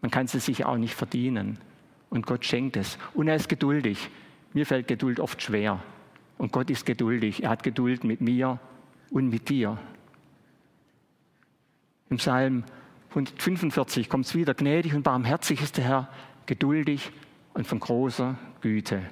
Man 0.00 0.10
kann 0.10 0.26
sie 0.26 0.40
sich 0.40 0.64
auch 0.64 0.78
nicht 0.78 0.94
verdienen. 0.94 1.58
Und 2.08 2.24
Gott 2.24 2.46
schenkt 2.46 2.78
es. 2.78 2.96
Und 3.12 3.28
er 3.28 3.36
ist 3.36 3.50
geduldig. 3.50 4.08
Mir 4.54 4.64
fällt 4.64 4.88
Geduld 4.88 5.20
oft 5.20 5.42
schwer. 5.42 5.82
Und 6.38 6.52
Gott 6.52 6.70
ist 6.70 6.86
geduldig. 6.86 7.42
Er 7.42 7.50
hat 7.50 7.62
Geduld 7.62 8.04
mit 8.04 8.20
mir 8.20 8.58
und 9.10 9.28
mit 9.28 9.48
dir. 9.48 9.78
Im 12.10 12.16
Psalm 12.16 12.64
145 13.10 14.08
kommt 14.08 14.26
es 14.26 14.34
wieder. 14.34 14.54
Gnädig 14.54 14.94
und 14.94 15.02
barmherzig 15.02 15.60
ist 15.60 15.76
der 15.76 15.84
Herr, 15.84 16.08
geduldig 16.46 17.10
und 17.54 17.66
von 17.66 17.80
großer 17.80 18.36
Güte. 18.60 19.02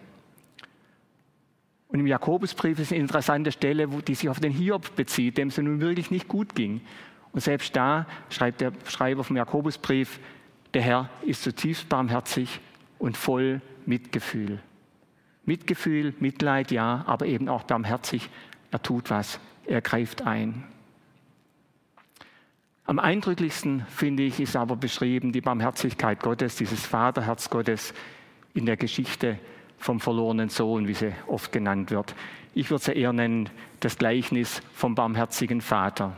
Und 1.88 2.00
im 2.00 2.06
Jakobusbrief 2.06 2.78
ist 2.78 2.92
eine 2.92 3.00
interessante 3.00 3.52
Stelle, 3.52 3.88
die 3.88 4.14
sich 4.14 4.28
auf 4.28 4.40
den 4.40 4.52
Hiob 4.52 4.95
bezieht, 4.97 5.38
dem 5.38 5.49
es 5.49 5.59
nun 5.59 5.80
wirklich 5.80 6.11
nicht 6.11 6.28
gut 6.28 6.54
ging. 6.54 6.80
Und 7.33 7.40
selbst 7.40 7.75
da 7.76 8.06
schreibt 8.30 8.61
der 8.61 8.73
Schreiber 8.88 9.25
vom 9.25 9.37
Jakobusbrief, 9.37 10.21
der 10.75 10.83
Herr 10.83 11.11
ist 11.23 11.42
zutiefst 11.42 11.88
barmherzig 11.88 12.61
und 12.99 13.16
voll 13.16 13.61
Mitgefühl. 13.85 14.61
Mitgefühl, 15.47 16.15
Mitleid, 16.19 16.71
ja, 16.71 17.05
aber 17.07 17.26
eben 17.26 17.49
auch 17.49 17.62
barmherzig. 17.62 18.29
Er 18.71 18.83
tut 18.83 19.11
was, 19.11 19.41
er 19.65 19.81
greift 19.81 20.23
ein. 20.26 20.65
Am 22.85 22.99
eindrücklichsten, 22.99 23.85
finde 23.88 24.25
ich, 24.25 24.38
ist 24.38 24.55
aber 24.55 24.76
beschrieben 24.76 25.33
die 25.33 25.41
Barmherzigkeit 25.41 26.21
Gottes, 26.21 26.57
dieses 26.57 26.87
Vaterherz 26.87 27.50
Gottes 27.50 27.95
in 28.55 28.67
der 28.67 28.76
Geschichte 28.76 29.38
vom 29.79 30.00
verlorenen 30.00 30.49
Sohn, 30.49 30.87
wie 30.87 30.95
sie 30.95 31.12
oft 31.26 31.53
genannt 31.53 31.91
wird. 31.91 32.15
Ich 32.55 32.71
würde 32.71 32.85
sie 32.85 32.93
eher 32.93 33.12
nennen 33.12 33.50
das 33.81 33.99
Gleichnis 33.99 34.62
vom 34.73 34.95
barmherzigen 34.95 35.61
Vater. 35.61 36.17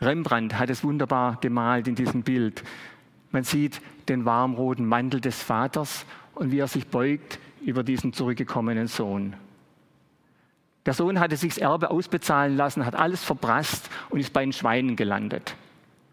Rembrandt 0.00 0.58
hat 0.58 0.68
es 0.68 0.84
wunderbar 0.84 1.38
gemalt 1.40 1.88
in 1.88 1.94
diesem 1.94 2.22
Bild. 2.22 2.62
Man 3.30 3.44
sieht 3.44 3.80
den 4.08 4.24
warmroten 4.24 4.86
Mantel 4.86 5.20
des 5.20 5.42
Vaters 5.42 6.04
und 6.36 6.52
wie 6.52 6.60
er 6.60 6.68
sich 6.68 6.86
beugt 6.86 7.38
über 7.60 7.82
diesen 7.82 8.12
zurückgekommenen 8.12 8.86
Sohn. 8.86 9.34
Der 10.86 10.94
Sohn 10.94 11.18
hatte 11.18 11.36
sich 11.36 11.54
das 11.54 11.58
Erbe 11.58 11.90
ausbezahlen 11.90 12.56
lassen, 12.56 12.86
hat 12.86 12.94
alles 12.94 13.24
verprasst 13.24 13.90
und 14.08 14.20
ist 14.20 14.32
bei 14.32 14.42
den 14.42 14.52
Schweinen 14.52 14.94
gelandet. 14.94 15.56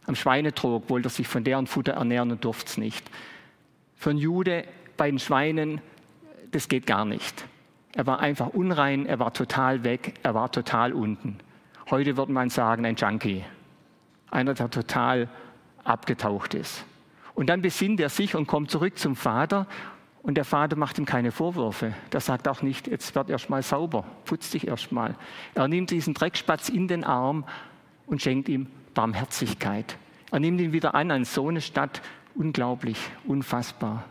Am 0.07 0.15
Schweinetrog 0.15 0.89
wollte 0.89 1.07
er 1.07 1.11
sich 1.11 1.27
von 1.27 1.43
deren 1.43 1.67
Futter 1.67 1.93
ernähren 1.93 2.31
und 2.31 2.43
durfte 2.43 2.65
es 2.65 2.77
nicht. 2.77 3.09
Für 3.95 4.09
einen 4.09 4.19
Jude 4.19 4.65
bei 4.97 5.09
den 5.09 5.19
Schweinen, 5.19 5.79
das 6.51 6.67
geht 6.67 6.87
gar 6.87 7.05
nicht. 7.05 7.45
Er 7.93 8.07
war 8.07 8.19
einfach 8.19 8.47
unrein, 8.47 9.05
er 9.05 9.19
war 9.19 9.33
total 9.33 9.83
weg, 9.83 10.15
er 10.23 10.33
war 10.33 10.51
total 10.51 10.93
unten. 10.93 11.37
Heute 11.91 12.17
würde 12.17 12.31
man 12.31 12.49
sagen, 12.49 12.85
ein 12.85 12.95
Junkie 12.95 13.43
einer, 14.33 14.55
der 14.55 14.69
total 14.69 15.29
abgetaucht 15.83 16.55
ist. 16.55 16.83
Und 17.35 17.47
dann 17.47 17.61
besinnt 17.61 17.99
er 17.99 18.09
sich 18.09 18.35
und 18.35 18.47
kommt 18.47 18.71
zurück 18.71 18.97
zum 18.97 19.15
Vater 19.15 19.67
und 20.23 20.35
der 20.35 20.45
Vater 20.45 20.75
macht 20.75 20.97
ihm 20.97 21.05
keine 21.05 21.31
Vorwürfe. 21.31 21.93
Der 22.11 22.19
sagt 22.19 22.47
auch 22.47 22.63
nicht, 22.63 22.87
jetzt 22.87 23.13
wird 23.13 23.29
erst 23.29 23.51
mal 23.51 23.61
sauber, 23.61 24.03
putz 24.25 24.49
dich 24.49 24.67
erst 24.67 24.91
mal. 24.91 25.15
Er 25.53 25.67
nimmt 25.67 25.91
diesen 25.91 26.15
Dreckspatz 26.15 26.69
in 26.69 26.87
den 26.87 27.03
Arm 27.03 27.45
und 28.07 28.21
schenkt 28.21 28.49
ihm 28.49 28.65
Barmherzigkeit. 28.95 29.97
Er 30.31 30.39
nimmt 30.39 30.59
ihn 30.59 30.73
wieder 30.73 30.95
an 30.95 31.11
als 31.11 31.35
Sohnesstadt. 31.35 32.01
Unglaublich, 32.33 32.97
unfassbar. 33.25 34.05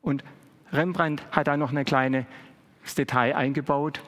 Und 0.00 0.24
Rembrandt 0.72 1.22
hat 1.30 1.46
da 1.46 1.58
noch 1.58 1.74
ein 1.74 1.84
kleines 1.84 2.24
Detail 2.96 3.36
eingebaut. 3.36 4.00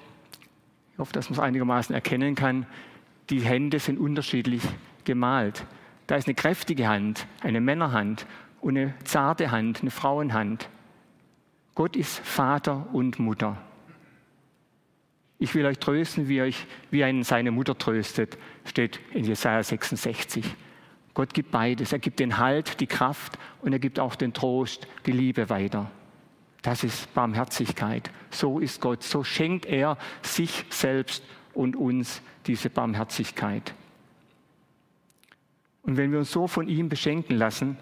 Ich 0.95 0.99
hoffe, 0.99 1.13
dass 1.13 1.29
man 1.29 1.39
es 1.39 1.45
einigermaßen 1.45 1.95
erkennen 1.95 2.35
kann 2.35 2.65
die 3.31 3.41
Hände 3.41 3.79
sind 3.79 3.99
unterschiedlich 3.99 4.63
gemalt. 5.05 5.65
Da 6.07 6.17
ist 6.17 6.27
eine 6.27 6.35
kräftige 6.35 6.89
Hand, 6.89 7.27
eine 7.43 7.61
Männerhand 7.61 8.27
und 8.61 8.77
eine 8.77 8.95
zarte 9.05 9.51
Hand, 9.51 9.81
eine 9.81 9.91
Frauenhand. 9.91 10.69
Gott 11.75 11.97
ist 11.97 12.19
Vater 12.19 12.87
und 12.93 13.19
Mutter. 13.19 13.57
Ich 15.39 15.55
will 15.55 15.65
euch 15.65 15.79
trösten, 15.79 16.29
wie, 16.29 16.43
euch, 16.43 16.67
wie 16.91 17.03
einen 17.03 17.23
seine 17.23 17.51
Mutter 17.51 17.77
tröstet, 17.79 18.37
steht 18.67 19.01
in 19.15 19.25
Jesaja 19.25 19.63
66. 19.63 20.45
Gott 21.15 21.33
gibt 21.33 21.51
beides. 21.51 21.93
Er 21.93 21.99
gibt 21.99 22.21
den 22.21 22.37
Halt, 22.37 22.81
die 22.81 22.87
Kraft 22.87 23.39
und 23.63 23.73
er 23.73 23.79
gibt 23.79 23.99
auch 23.99 24.15
den 24.15 24.35
Trost, 24.35 24.87
die 25.07 25.13
Liebe 25.13 25.49
weiter. 25.49 25.91
Das 26.63 26.85
ist 26.85 27.13
Barmherzigkeit. 27.15 28.11
So 28.31 28.59
ist 28.59 28.81
Gott. 28.81 29.03
So 29.03 29.25
schenkt 29.25 29.65
er 29.65 29.97
sich 30.23 30.67
selbst 30.69 31.25
und 31.55 31.75
uns 31.75 32.21
diese 32.47 32.69
Barmherzigkeit. 32.69 33.75
Und 35.83 35.97
wenn 35.97 36.13
wir 36.13 36.19
uns 36.19 36.31
so 36.31 36.47
von 36.47 36.69
ihm 36.69 36.91
beschenken 36.91 37.37
lassen, 37.37 37.79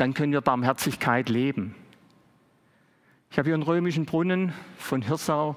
dann 0.00 0.14
können 0.14 0.32
wir 0.32 0.40
Barmherzigkeit 0.40 1.28
leben. 1.28 1.74
Ich 3.30 3.38
habe 3.38 3.48
hier 3.48 3.54
einen 3.54 3.62
römischen 3.62 4.06
Brunnen 4.06 4.52
von 4.76 5.02
Hirsau. 5.02 5.56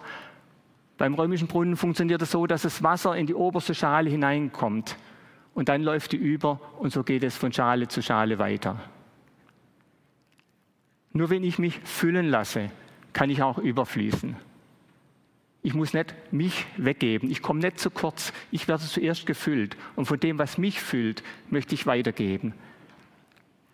Beim 0.97 1.13
römischen 1.15 1.47
Brunnen 1.47 1.75
funktioniert 1.75 2.21
es 2.21 2.31
so, 2.31 2.45
dass 2.45 2.63
das 2.63 2.83
Wasser 2.83 3.15
in 3.15 3.25
die 3.25 3.33
oberste 3.33 3.73
Schale 3.73 4.09
hineinkommt 4.09 4.97
und 5.53 5.69
dann 5.69 5.81
läuft 5.81 6.12
die 6.12 6.17
über 6.17 6.59
und 6.77 6.91
so 6.91 7.03
geht 7.03 7.23
es 7.23 7.35
von 7.35 7.51
Schale 7.51 7.88
zu 7.88 8.01
Schale 8.01 8.38
weiter. 8.38 8.79
Nur 11.13 11.29
wenn 11.29 11.43
ich 11.43 11.57
mich 11.57 11.79
füllen 11.79 12.27
lasse, 12.27 12.69
kann 13.13 13.29
ich 13.29 13.41
auch 13.41 13.57
überfließen. 13.57 14.35
Ich 15.62 15.73
muss 15.73 15.93
nicht 15.93 16.13
mich 16.31 16.65
weggeben. 16.75 17.31
Ich 17.31 17.41
komme 17.41 17.59
nicht 17.59 17.79
zu 17.79 17.89
kurz. 17.89 18.33
Ich 18.51 18.67
werde 18.67 18.83
zuerst 18.83 19.25
gefüllt. 19.25 19.77
Und 19.95 20.07
von 20.07 20.19
dem, 20.19 20.38
was 20.38 20.57
mich 20.57 20.81
füllt, 20.81 21.23
möchte 21.50 21.73
ich 21.75 21.85
weitergeben. 21.85 22.53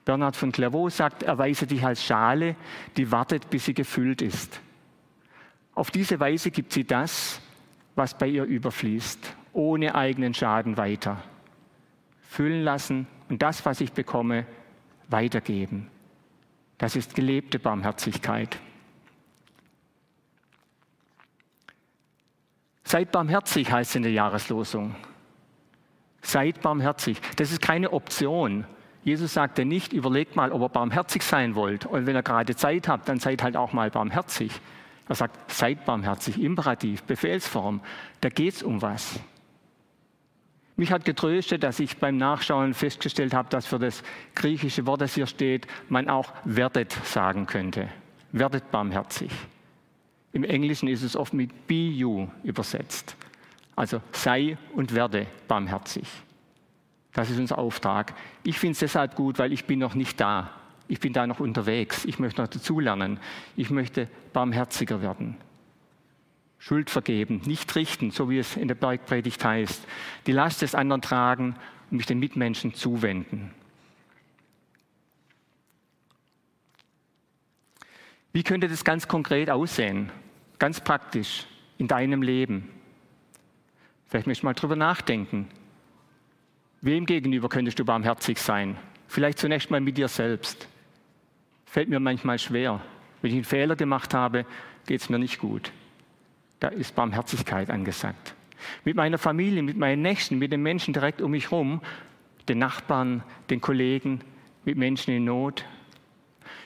Bernhard 0.09 0.35
von 0.35 0.51
Clairvaux 0.51 0.89
sagt, 0.89 1.21
erweise 1.21 1.67
dich 1.67 1.85
als 1.85 2.03
Schale, 2.03 2.55
die 2.97 3.11
wartet, 3.11 3.47
bis 3.51 3.65
sie 3.65 3.75
gefüllt 3.75 4.23
ist. 4.23 4.59
Auf 5.75 5.91
diese 5.91 6.19
Weise 6.19 6.49
gibt 6.49 6.73
sie 6.73 6.83
das, 6.83 7.39
was 7.93 8.17
bei 8.17 8.25
ihr 8.25 8.43
überfließt, 8.43 9.35
ohne 9.53 9.93
eigenen 9.93 10.33
Schaden 10.33 10.77
weiter. 10.77 11.21
Füllen 12.27 12.63
lassen 12.63 13.05
und 13.29 13.43
das, 13.43 13.63
was 13.67 13.81
ich 13.81 13.93
bekomme, 13.93 14.47
weitergeben. 15.09 15.91
Das 16.79 16.95
ist 16.95 17.13
gelebte 17.13 17.59
Barmherzigkeit. 17.59 18.57
Seid 22.83 23.11
barmherzig 23.11 23.71
heißt 23.71 23.91
es 23.91 23.95
in 23.95 24.01
der 24.01 24.11
Jahreslosung. 24.11 24.95
Seid 26.23 26.63
barmherzig. 26.63 27.21
Das 27.35 27.51
ist 27.51 27.61
keine 27.61 27.93
Option. 27.93 28.65
Jesus 29.09 29.33
sagte 29.33 29.65
nicht, 29.65 29.91
überlegt 29.91 30.35
mal, 30.35 30.51
ob 30.51 30.61
ihr 30.61 30.69
barmherzig 30.69 31.23
sein 31.23 31.55
wollt. 31.55 31.87
Und 31.87 32.05
wenn 32.05 32.15
ihr 32.15 32.21
gerade 32.21 32.55
Zeit 32.55 32.87
habt, 32.87 33.09
dann 33.09 33.19
seid 33.19 33.41
halt 33.41 33.57
auch 33.57 33.73
mal 33.73 33.89
barmherzig. 33.89 34.51
Er 35.07 35.15
sagt, 35.15 35.51
seid 35.51 35.83
barmherzig, 35.83 36.39
Imperativ, 36.39 37.01
Befehlsform. 37.01 37.81
Da 38.21 38.29
geht 38.29 38.53
es 38.53 38.61
um 38.61 38.83
was. 38.83 39.19
Mich 40.75 40.91
hat 40.91 41.05
getröstet, 41.05 41.63
dass 41.63 41.79
ich 41.79 41.97
beim 41.97 42.17
Nachschauen 42.17 42.75
festgestellt 42.75 43.33
habe, 43.33 43.49
dass 43.49 43.65
für 43.65 43.79
das 43.79 44.03
griechische 44.35 44.85
Wort, 44.85 45.01
das 45.01 45.15
hier 45.15 45.25
steht, 45.25 45.65
man 45.89 46.07
auch 46.07 46.31
werdet 46.43 46.91
sagen 47.03 47.47
könnte. 47.47 47.89
Werdet 48.31 48.69
barmherzig. 48.69 49.31
Im 50.33 50.43
Englischen 50.43 50.87
ist 50.87 51.01
es 51.01 51.15
oft 51.15 51.33
mit 51.33 51.65
be 51.65 51.73
you 51.73 52.27
übersetzt. 52.43 53.15
Also 53.75 54.01
sei 54.11 54.59
und 54.75 54.93
werde 54.93 55.25
barmherzig. 55.47 56.07
Das 57.19 57.29
ist 57.29 57.37
unser 57.37 57.57
Auftrag. 57.57 58.13
Ich 58.43 58.59
finde 58.59 58.71
es 58.71 58.79
deshalb 58.79 59.15
gut, 59.15 59.39
weil 59.39 59.51
ich 59.51 59.65
bin 59.65 59.77
noch 59.77 59.93
nicht 59.93 60.21
da. 60.21 60.51
Ich 60.87 61.01
bin 61.01 61.11
da 61.11 61.27
noch 61.27 61.41
unterwegs. 61.41 62.05
Ich 62.05 62.17
möchte 62.17 62.41
noch 62.41 62.47
dazulernen. 62.47 63.19
Ich 63.57 63.69
möchte 63.71 64.07
barmherziger 64.31 65.01
werden. 65.01 65.35
Schuld 66.59 66.89
vergeben, 66.89 67.41
nicht 67.43 67.75
richten, 67.75 68.11
so 68.11 68.29
wie 68.29 68.39
es 68.39 68.55
in 68.55 68.69
der 68.69 68.75
Bergpredigt 68.75 69.43
heißt. 69.43 69.85
Die 70.27 70.31
Last 70.31 70.61
des 70.61 70.75
anderen 70.75 71.01
tragen 71.01 71.57
und 71.91 71.97
mich 71.97 72.05
den 72.05 72.19
Mitmenschen 72.19 72.73
zuwenden. 72.73 73.53
Wie 78.31 78.43
könnte 78.43 78.69
das 78.69 78.85
ganz 78.85 79.09
konkret 79.09 79.49
aussehen? 79.49 80.09
Ganz 80.57 80.79
praktisch 80.79 81.47
in 81.77 81.89
deinem 81.89 82.21
Leben. 82.21 82.69
Vielleicht 84.07 84.25
möchtest 84.25 84.43
du 84.43 84.47
mal 84.47 84.53
drüber 84.53 84.77
nachdenken. 84.77 85.49
Wem 86.81 87.05
gegenüber 87.05 87.49
könntest 87.49 87.79
du 87.79 87.85
barmherzig 87.85 88.39
sein? 88.39 88.77
Vielleicht 89.07 89.39
zunächst 89.39 89.71
mal 89.71 89.81
mit 89.81 89.97
dir 89.97 90.07
selbst. 90.07 90.67
Fällt 91.65 91.89
mir 91.89 91.99
manchmal 91.99 92.39
schwer. 92.39 92.81
Wenn 93.21 93.31
ich 93.31 93.35
einen 93.35 93.43
Fehler 93.43 93.75
gemacht 93.75 94.13
habe, 94.13 94.45
geht 94.85 95.01
es 95.01 95.09
mir 95.09 95.19
nicht 95.19 95.39
gut. 95.39 95.71
Da 96.59 96.69
ist 96.69 96.95
Barmherzigkeit 96.95 97.69
angesagt. 97.69 98.33
Mit 98.85 98.95
meiner 98.95 99.17
Familie, 99.17 99.63
mit 99.63 99.77
meinen 99.77 100.01
Nächsten, 100.01 100.37
mit 100.37 100.51
den 100.51 100.61
Menschen 100.61 100.93
direkt 100.93 101.21
um 101.21 101.31
mich 101.31 101.51
herum, 101.51 101.81
den 102.47 102.59
Nachbarn, 102.59 103.23
den 103.49 103.61
Kollegen, 103.61 104.21
mit 104.65 104.77
Menschen 104.77 105.13
in 105.13 105.25
Not, 105.25 105.65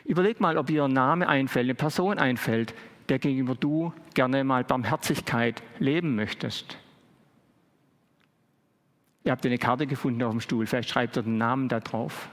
Überleg 0.06 0.42
mal, 0.42 0.58
ob 0.58 0.70
ihr 0.70 0.84
ein 0.84 0.94
Name 0.94 1.28
einfällt, 1.28 1.66
eine 1.66 1.76
Person 1.76 2.20
einfällt, 2.20 2.74
der 3.10 3.20
gegenüber 3.20 3.56
du 3.56 3.94
gerne 4.14 4.44
mal 4.44 4.64
Barmherzigkeit 4.64 5.62
leben 5.80 6.16
möchtest. 6.16 6.78
Ihr 9.24 9.32
habt 9.32 9.46
eine 9.46 9.58
Karte 9.58 9.88
gefunden 9.88 10.22
auf 10.24 10.32
dem 10.32 10.42
Stuhl, 10.42 10.66
vielleicht 10.66 10.90
schreibt 10.90 11.18
ihr 11.18 11.24
den 11.24 11.38
Namen 11.38 11.70
da 11.70 11.80
drauf. 11.80 12.30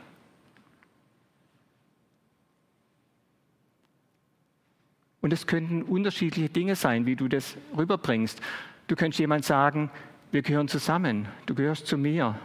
Und 5.20 5.32
es 5.32 5.46
könnten 5.46 5.82
unterschiedliche 5.82 6.48
Dinge 6.48 6.74
sein, 6.74 7.06
wie 7.06 7.14
du 7.14 7.28
das 7.28 7.56
rüberbringst. 7.76 8.40
Du 8.86 8.96
könntest 8.96 9.20
jemand 9.20 9.44
sagen, 9.44 9.90
wir 10.32 10.42
gehören 10.42 10.68
zusammen, 10.68 11.28
du 11.46 11.54
gehörst 11.54 11.86
zu 11.86 11.98
mir. 11.98 12.38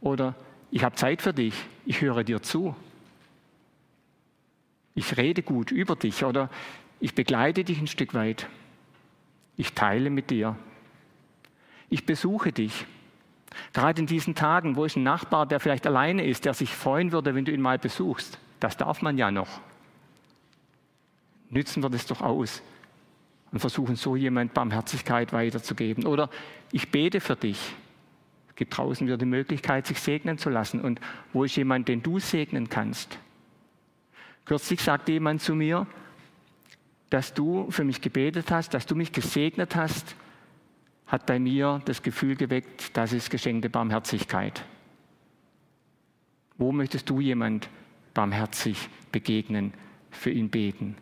Oder 0.00 0.34
ich 0.70 0.84
habe 0.84 0.94
Zeit 0.94 1.22
für 1.22 1.34
dich, 1.34 1.54
ich 1.84 2.00
höre 2.00 2.22
dir 2.22 2.40
zu 2.40 2.76
ich 4.94 5.16
rede 5.16 5.42
gut 5.42 5.70
über 5.70 5.96
dich 5.96 6.24
oder 6.24 6.50
ich 7.00 7.14
begleite 7.14 7.64
dich 7.64 7.78
ein 7.80 7.86
Stück 7.86 8.14
weit. 8.14 8.48
Ich 9.56 9.72
teile 9.72 10.10
mit 10.10 10.30
dir. 10.30 10.56
Ich 11.90 12.06
besuche 12.06 12.52
dich. 12.52 12.86
Gerade 13.72 14.00
in 14.00 14.06
diesen 14.06 14.34
Tagen, 14.34 14.76
wo 14.76 14.84
ist 14.84 14.96
ein 14.96 15.02
Nachbar, 15.02 15.46
der 15.46 15.60
vielleicht 15.60 15.86
alleine 15.86 16.24
ist, 16.24 16.44
der 16.44 16.54
sich 16.54 16.74
freuen 16.74 17.12
würde, 17.12 17.34
wenn 17.34 17.44
du 17.44 17.52
ihn 17.52 17.60
mal 17.60 17.78
besuchst. 17.78 18.38
Das 18.60 18.76
darf 18.76 19.02
man 19.02 19.18
ja 19.18 19.30
noch. 19.30 19.60
Nützen 21.50 21.82
wir 21.82 21.90
das 21.90 22.06
doch 22.06 22.20
aus 22.20 22.62
und 23.52 23.60
versuchen 23.60 23.96
so 23.96 24.16
jemand 24.16 24.54
Barmherzigkeit 24.54 25.32
weiterzugeben. 25.32 26.06
Oder 26.06 26.28
ich 26.72 26.90
bete 26.90 27.20
für 27.20 27.36
dich. 27.36 27.74
Es 28.48 28.56
gibt 28.56 28.76
draußen 28.76 29.06
wieder 29.06 29.16
die 29.16 29.26
Möglichkeit, 29.26 29.86
sich 29.86 30.00
segnen 30.00 30.38
zu 30.38 30.50
lassen. 30.50 30.80
Und 30.80 31.00
wo 31.32 31.44
ist 31.44 31.56
jemand, 31.56 31.88
den 31.88 32.02
du 32.02 32.18
segnen 32.18 32.68
kannst? 32.68 33.18
Kürzlich 34.44 34.80
sagte 34.80 35.12
jemand 35.12 35.40
zu 35.40 35.54
mir, 35.54 35.86
dass 37.10 37.32
du 37.32 37.70
für 37.70 37.84
mich 37.84 38.00
gebetet 38.00 38.50
hast, 38.50 38.74
dass 38.74 38.86
du 38.86 38.94
mich 38.94 39.12
gesegnet 39.12 39.76
hast, 39.76 40.16
hat 41.14 41.26
bei 41.26 41.38
mir 41.38 41.80
das 41.84 42.02
Gefühl 42.02 42.34
geweckt, 42.34 42.96
das 42.96 43.12
ist 43.12 43.30
geschenkte 43.30 43.70
Barmherzigkeit. 43.70 44.64
Wo 46.58 46.72
möchtest 46.72 47.08
du 47.08 47.20
jemand 47.20 47.68
barmherzig 48.14 48.88
begegnen, 49.12 49.72
für 50.10 50.30
ihn 50.30 50.50
beten? 50.50 50.96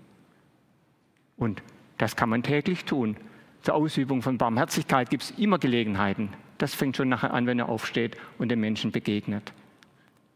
Und 1.38 1.62
das 1.96 2.14
kann 2.14 2.29
man 2.29 2.42
täglich 2.42 2.85
tun. 2.85 3.16
Zur 3.62 3.75
Ausübung 3.75 4.20
von 4.20 4.37
Barmherzigkeit 4.37 5.09
gibt 5.09 5.22
es 5.22 5.31
immer 5.31 5.59
Gelegenheiten. 5.59 6.29
Das 6.59 6.75
fängt 6.75 6.98
schon 6.98 7.09
nachher 7.09 7.33
an, 7.33 7.46
wenn 7.46 7.59
er 7.59 7.70
aufsteht 7.70 8.18
und 8.37 8.51
den 8.51 8.61
Menschen 8.61 8.92
begegnet. 8.92 9.55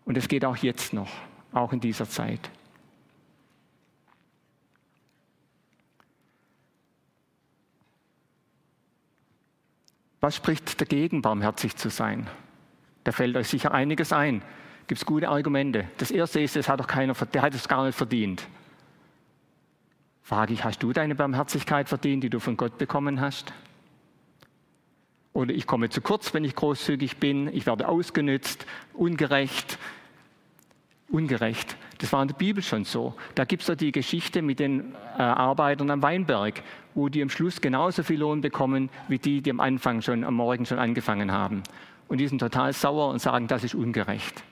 Und 0.06 0.16
es 0.16 0.26
geht 0.26 0.46
auch 0.46 0.56
jetzt 0.56 0.94
noch, 0.94 1.10
auch 1.52 1.74
in 1.74 1.80
dieser 1.80 2.08
Zeit. 2.08 2.50
Was 10.20 10.36
spricht 10.36 10.80
dagegen, 10.80 11.22
barmherzig 11.22 11.76
zu 11.76 11.90
sein? 11.90 12.26
Da 13.04 13.12
fällt 13.12 13.36
euch 13.36 13.48
sicher 13.48 13.72
einiges 13.72 14.12
ein. 14.12 14.42
Gibt 14.86 15.00
es 15.00 15.06
gute 15.06 15.28
Argumente. 15.28 15.88
Das 15.98 16.10
erste 16.10 16.40
ist, 16.40 16.56
es 16.56 16.68
hat 16.68 16.80
doch 16.80 16.86
keiner, 16.86 17.14
der 17.14 17.42
hat 17.42 17.54
es 17.54 17.68
gar 17.68 17.84
nicht 17.84 17.96
verdient. 17.96 18.46
Frage 20.22 20.52
ich, 20.52 20.64
hast 20.64 20.82
du 20.82 20.92
deine 20.92 21.14
Barmherzigkeit 21.14 21.88
verdient, 21.88 22.24
die 22.24 22.30
du 22.30 22.40
von 22.40 22.56
Gott 22.56 22.78
bekommen 22.78 23.20
hast? 23.20 23.52
Oder 25.32 25.54
ich 25.54 25.66
komme 25.66 25.90
zu 25.90 26.00
kurz, 26.00 26.32
wenn 26.34 26.44
ich 26.44 26.56
großzügig 26.56 27.18
bin, 27.18 27.48
ich 27.54 27.66
werde 27.66 27.86
ausgenützt, 27.88 28.66
ungerecht, 28.94 29.78
ungerecht. 31.08 31.76
Das 31.98 32.12
war 32.12 32.22
in 32.22 32.28
der 32.28 32.34
Bibel 32.34 32.62
schon 32.62 32.84
so. 32.84 33.14
Da 33.34 33.44
gibt 33.44 33.62
es 33.62 33.68
ja 33.68 33.74
die 33.74 33.92
Geschichte 33.92 34.42
mit 34.42 34.58
den 34.58 34.94
äh, 35.16 35.22
Arbeitern 35.22 35.90
am 35.90 36.02
Weinberg, 36.02 36.62
wo 36.94 37.08
die 37.08 37.22
am 37.22 37.30
Schluss 37.30 37.60
genauso 37.60 38.02
viel 38.02 38.20
Lohn 38.20 38.40
bekommen, 38.40 38.90
wie 39.08 39.18
die, 39.18 39.40
die 39.40 39.50
am 39.50 39.60
Anfang 39.60 40.02
schon, 40.02 40.24
am 40.24 40.34
Morgen 40.34 40.66
schon 40.66 40.78
angefangen 40.78 41.32
haben. 41.32 41.62
Und 42.08 42.18
die 42.18 42.28
sind 42.28 42.38
total 42.38 42.72
sauer 42.72 43.08
und 43.08 43.20
sagen, 43.20 43.48
das 43.48 43.64
ist 43.64 43.74
ungerecht. 43.74 44.42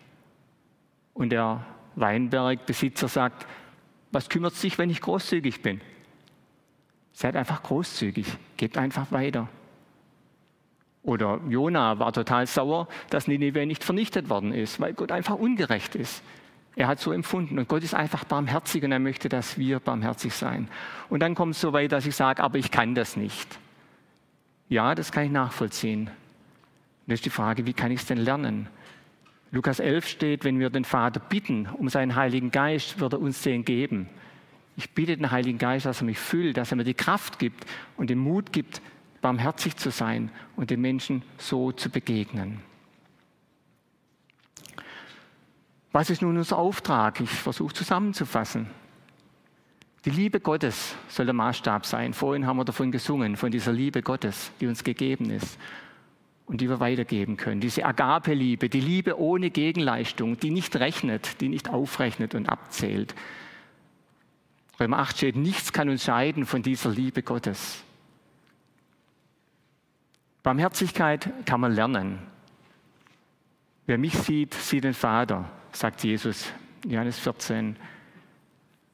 Und 1.12 1.30
der 1.30 1.64
Weinbergbesitzer 1.96 3.08
sagt, 3.08 3.46
was 4.10 4.28
kümmert 4.28 4.54
sich, 4.54 4.78
wenn 4.78 4.90
ich 4.90 5.00
großzügig 5.00 5.62
bin? 5.62 5.80
Seid 7.12 7.36
einfach 7.36 7.62
großzügig, 7.62 8.26
gebt 8.56 8.76
einfach 8.76 9.12
weiter. 9.12 9.48
Oder 11.04 11.40
Jona 11.48 11.98
war 11.98 12.12
total 12.12 12.46
sauer, 12.46 12.88
dass 13.10 13.28
Nineveh 13.28 13.66
nicht 13.66 13.84
vernichtet 13.84 14.30
worden 14.30 14.52
ist, 14.52 14.80
weil 14.80 14.94
Gott 14.94 15.12
einfach 15.12 15.36
ungerecht 15.36 15.94
ist. 15.94 16.22
Er 16.76 16.88
hat 16.88 16.98
so 16.98 17.12
empfunden 17.12 17.58
und 17.58 17.68
Gott 17.68 17.84
ist 17.84 17.94
einfach 17.94 18.24
barmherzig 18.24 18.82
und 18.82 18.92
er 18.92 18.98
möchte, 18.98 19.28
dass 19.28 19.58
wir 19.58 19.78
barmherzig 19.78 20.34
sein. 20.34 20.68
Und 21.08 21.20
dann 21.20 21.34
kommt 21.34 21.54
es 21.54 21.60
so 21.60 21.72
weit, 21.72 21.92
dass 21.92 22.06
ich 22.06 22.16
sage, 22.16 22.42
aber 22.42 22.58
ich 22.58 22.70
kann 22.70 22.94
das 22.94 23.16
nicht. 23.16 23.58
Ja, 24.68 24.94
das 24.94 25.12
kann 25.12 25.24
ich 25.24 25.30
nachvollziehen. 25.30 26.08
Und 26.08 26.10
das 27.06 27.18
ist 27.18 27.26
die 27.26 27.30
Frage, 27.30 27.66
wie 27.66 27.74
kann 27.74 27.92
ich 27.92 28.00
es 28.00 28.06
denn 28.06 28.18
lernen? 28.18 28.68
Lukas 29.52 29.78
11 29.78 30.08
steht, 30.08 30.44
wenn 30.44 30.58
wir 30.58 30.68
den 30.68 30.84
Vater 30.84 31.20
bitten 31.20 31.68
um 31.68 31.88
seinen 31.88 32.16
Heiligen 32.16 32.50
Geist, 32.50 32.98
wird 32.98 33.12
er 33.12 33.20
uns 33.20 33.40
den 33.42 33.64
geben. 33.64 34.08
Ich 34.76 34.90
bitte 34.90 35.16
den 35.16 35.30
Heiligen 35.30 35.58
Geist, 35.58 35.86
dass 35.86 36.00
er 36.00 36.06
mich 36.06 36.18
füllt, 36.18 36.56
dass 36.56 36.72
er 36.72 36.76
mir 36.76 36.82
die 36.82 36.94
Kraft 36.94 37.38
gibt 37.38 37.64
und 37.96 38.10
den 38.10 38.18
Mut 38.18 38.52
gibt, 38.52 38.82
barmherzig 39.20 39.76
zu 39.76 39.90
sein 39.90 40.30
und 40.56 40.70
den 40.70 40.80
Menschen 40.80 41.22
so 41.38 41.70
zu 41.70 41.88
begegnen. 41.88 42.62
Was 45.94 46.10
ist 46.10 46.22
nun 46.22 46.36
unser 46.36 46.58
Auftrag? 46.58 47.20
Ich 47.20 47.30
versuche 47.30 47.72
zusammenzufassen. 47.72 48.66
Die 50.04 50.10
Liebe 50.10 50.40
Gottes 50.40 50.96
soll 51.06 51.26
der 51.26 51.34
Maßstab 51.34 51.86
sein. 51.86 52.14
Vorhin 52.14 52.48
haben 52.48 52.56
wir 52.56 52.64
davon 52.64 52.90
gesungen, 52.90 53.36
von 53.36 53.52
dieser 53.52 53.72
Liebe 53.72 54.02
Gottes, 54.02 54.50
die 54.60 54.66
uns 54.66 54.82
gegeben 54.82 55.30
ist 55.30 55.56
und 56.46 56.60
die 56.60 56.68
wir 56.68 56.80
weitergeben 56.80 57.36
können. 57.36 57.60
Diese 57.60 57.86
Agape-Liebe, 57.86 58.68
die 58.68 58.80
Liebe 58.80 59.20
ohne 59.20 59.50
Gegenleistung, 59.50 60.36
die 60.36 60.50
nicht 60.50 60.74
rechnet, 60.74 61.40
die 61.40 61.48
nicht 61.48 61.70
aufrechnet 61.70 62.34
und 62.34 62.48
abzählt. 62.48 63.14
Römer 64.80 64.98
8 64.98 65.16
steht, 65.16 65.36
nichts 65.36 65.72
kann 65.72 65.88
uns 65.88 66.02
scheiden 66.02 66.44
von 66.44 66.64
dieser 66.64 66.90
Liebe 66.90 67.22
Gottes. 67.22 67.84
Barmherzigkeit 70.42 71.30
kann 71.46 71.60
man 71.60 71.72
lernen. 71.72 72.18
Wer 73.86 73.96
mich 73.96 74.14
sieht, 74.14 74.54
sieht 74.54 74.82
den 74.82 74.92
Vater 74.92 75.48
sagt 75.76 76.04
Jesus, 76.04 76.52
Johannes 76.86 77.18
14. 77.18 77.76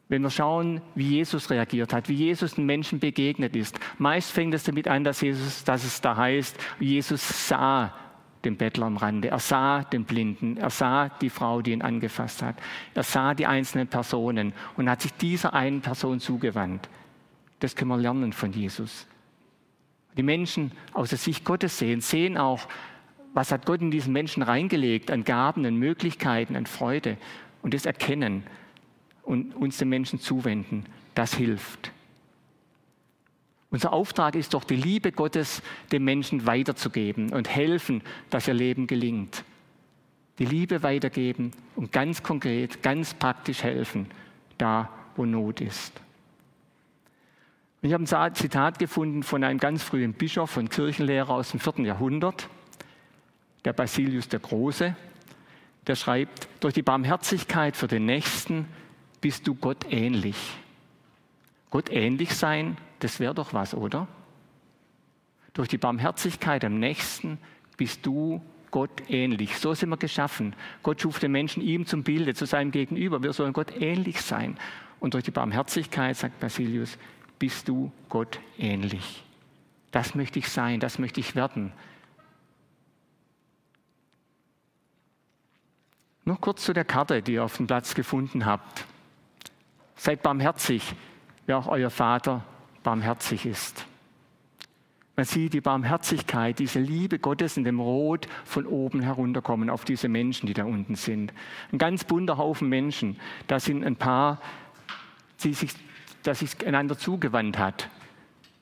Wenn 0.09 0.23
wir 0.23 0.31
schauen, 0.31 0.81
wie 0.95 1.09
Jesus 1.09 1.51
reagiert 1.51 1.93
hat, 1.93 2.09
wie 2.09 2.15
Jesus 2.15 2.55
den 2.55 2.67
Menschen 2.67 2.99
begegnet 2.99 3.55
ist, 3.55 3.79
meist 3.99 4.33
fängt 4.33 4.55
es 4.55 4.65
damit 4.65 4.89
an, 4.89 5.05
dass, 5.05 5.21
Jesus, 5.21 5.63
dass 5.63 5.85
es 5.85 6.01
da 6.01 6.17
heißt, 6.17 6.57
Jesus 6.81 7.49
sah 7.49 7.95
den 8.45 8.57
Bettler 8.57 8.87
am 8.87 8.97
Rande, 8.97 9.29
er 9.29 9.39
sah 9.39 9.85
den 9.85 10.05
Blinden, 10.05 10.57
er 10.57 10.71
sah 10.71 11.11
die 11.11 11.31
Frau, 11.31 11.63
die 11.63 11.73
ihn 11.73 11.83
angefasst 11.83 12.43
hat, 12.43 12.57
er 12.95 13.03
sah 13.03 13.35
die 13.35 13.47
einzelnen 13.47 13.87
Personen 13.87 14.53
und 14.77 14.89
hat 14.91 15.03
sich 15.03 15.13
dieser 15.13 15.55
einen 15.55 15.81
Person 15.83 16.19
zugewandt. 16.19 16.89
Das 17.61 17.77
können 17.77 17.91
wir 17.91 17.99
lernen 17.99 18.33
von 18.33 18.53
Jesus. 18.53 19.07
Die 20.17 20.23
Menschen 20.23 20.73
aus 20.93 21.11
der 21.11 21.19
Sicht 21.19 21.45
Gottes 21.45 21.79
sehen, 21.79 22.01
sehen 22.01 22.37
auch, 22.37 22.67
was 23.33 23.53
hat 23.53 23.67
Gott 23.67 23.81
in 23.81 23.91
diesen 23.91 24.13
Menschen 24.13 24.43
reingelegt 24.43 25.11
an 25.11 25.25
Gaben, 25.25 25.65
an 25.65 25.77
Möglichkeiten, 25.77 26.57
an 26.57 26.67
Freude 26.67 27.17
und 27.63 27.75
das 27.75 27.87
erkennen 27.87 28.45
und 29.23 29.55
uns 29.55 29.79
den 29.79 29.89
Menschen 29.89 30.21
zuwenden. 30.21 30.85
Das 31.15 31.35
hilft. 31.35 31.93
Unser 33.71 33.93
Auftrag 33.93 34.35
ist 34.35 34.55
doch, 34.55 34.65
die 34.65 34.77
Liebe 34.77 35.13
Gottes 35.13 35.63
den 35.93 36.03
Menschen 36.05 36.45
weiterzugeben 36.47 37.33
und 37.33 37.49
helfen, 37.49 38.03
dass 38.29 38.49
ihr 38.49 38.55
Leben 38.55 38.89
gelingt. 38.89 39.45
Die 40.41 40.45
Liebe 40.45 40.83
weitergeben 40.83 41.53
und 41.77 41.93
ganz 41.93 42.23
konkret, 42.23 42.83
ganz 42.83 43.15
praktisch 43.15 43.63
helfen, 43.63 44.07
da 44.59 44.91
wo 45.15 45.25
Not 45.25 45.61
ist. 45.61 45.93
Ich 47.83 47.93
habe 47.93 48.05
ein 48.05 48.35
Zitat 48.35 48.79
gefunden 48.79 49.23
von 49.23 49.45
einem 49.45 49.59
ganz 49.59 49.83
frühen 49.83 50.15
Bischof 50.15 50.57
und 50.57 50.71
Kirchenlehrer 50.71 51.31
aus 51.31 51.53
dem 51.53 51.61
vierten 51.61 51.85
Jahrhundert, 51.85 52.49
der 53.65 53.73
Basilius 53.73 54.29
der 54.29 54.41
Große. 54.41 54.95
Der 55.87 55.97
schreibt, 55.97 56.49
durch 56.61 56.75
die 56.75 56.83
Barmherzigkeit 56.83 57.77
für 57.77 57.89
den 57.89 58.07
Nächsten 58.07 58.67
bist 59.21 59.47
du 59.47 59.55
Gott 59.55 59.87
ähnlich. 59.91 60.37
Gott 61.71 61.91
ähnlich 61.91 62.35
sein, 62.35 62.77
das 62.99 63.21
wäre 63.21 63.35
doch 63.35 63.55
was, 63.55 63.75
oder? 63.75 64.09
Durch 65.55 65.69
die 65.69 65.79
Barmherzigkeit 65.79 66.65
am 66.65 66.79
Nächsten 66.79 67.39
bist 67.77 68.05
du 68.07 68.43
Gott 68.71 69.03
ähnlich. 69.09 69.59
So 69.59 69.75
sind 69.75 69.89
wir 69.89 69.97
geschaffen. 69.97 70.55
Gott 70.83 71.01
schuf 71.01 71.19
den 71.19 71.33
Menschen 71.33 71.63
ihm 71.63 71.87
zum 71.87 72.03
Bilde, 72.03 72.35
zu 72.35 72.47
seinem 72.47 72.71
Gegenüber. 72.71 73.23
Wir 73.23 73.33
sollen 73.33 73.53
Gott 73.53 73.73
ähnlich 73.81 74.21
sein. 74.21 74.59
Und 75.01 75.15
durch 75.15 75.25
die 75.25 75.31
Barmherzigkeit, 75.31 76.17
sagt 76.17 76.39
Basilius, 76.41 76.99
bist 77.39 77.69
du 77.69 77.91
Gott 78.09 78.39
ähnlich. 78.59 79.25
Das 79.91 80.15
möchte 80.15 80.39
ich 80.39 80.49
sein, 80.49 80.79
das 80.79 80.99
möchte 80.99 81.21
ich 81.21 81.35
werden. 81.35 81.73
Noch 86.31 86.41
kurz 86.41 86.63
zu 86.63 86.73
der 86.73 86.85
Karte, 86.85 87.23
die 87.23 87.33
ihr 87.33 87.45
auf 87.45 87.57
dem 87.57 87.67
Platz 87.67 87.93
gefunden 87.93 88.47
habt. 88.47 88.85
Seid 89.97 90.23
barmherzig, 90.23 90.95
wie 91.47 91.55
auch 91.55 91.67
euer 91.67 91.91
Vater 91.91 92.45
barmherzig 92.85 93.47
ist. 93.47 93.85
Man 95.17 95.27
sieht 95.27 95.55
die 95.55 95.61
Barmherzigkeit, 95.61 96.61
diese 96.61 96.79
Liebe 96.79 97.19
Gottes 97.19 97.57
in 97.57 97.65
dem 97.65 97.81
Rot 97.81 98.29
von 98.45 98.65
oben 98.65 99.01
herunterkommen 99.01 99.71
auf 99.71 99.85
diese 99.85 100.09
Menschen, 100.09 100.47
die 100.47 100.55
da 100.55 100.67
unten 100.67 100.95
sind. 100.95 101.33
Ein 101.73 101.79
ganz 101.79 102.05
bunter 102.05 102.39
Haufen 102.39 102.69
Menschen. 102.69 103.19
Da 103.49 103.59
sind 103.59 103.85
ein 103.85 103.97
paar, 103.97 104.41
die 105.43 105.53
sich, 105.53 105.73
das 106.23 106.39
sich 106.39 106.65
einander 106.65 106.97
zugewandt 106.97 107.59
hat. 107.59 107.89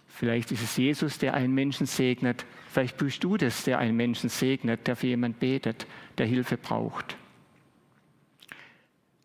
Vielleicht 0.07 0.53
ist 0.53 0.63
es 0.63 0.79
Jesus, 0.79 1.19
der 1.19 1.35
einen 1.35 1.53
Menschen 1.53 1.85
segnet. 1.85 2.47
Vielleicht 2.73 2.97
bist 2.97 3.23
du 3.23 3.37
das, 3.37 3.65
der 3.65 3.79
einen 3.79 3.95
Menschen 3.95 4.31
segnet, 4.31 4.87
der 4.87 4.97
für 4.97 5.09
jemanden 5.09 5.39
betet, 5.39 5.87
der 6.17 6.25
Hilfe 6.25 6.57
braucht. 6.57 7.19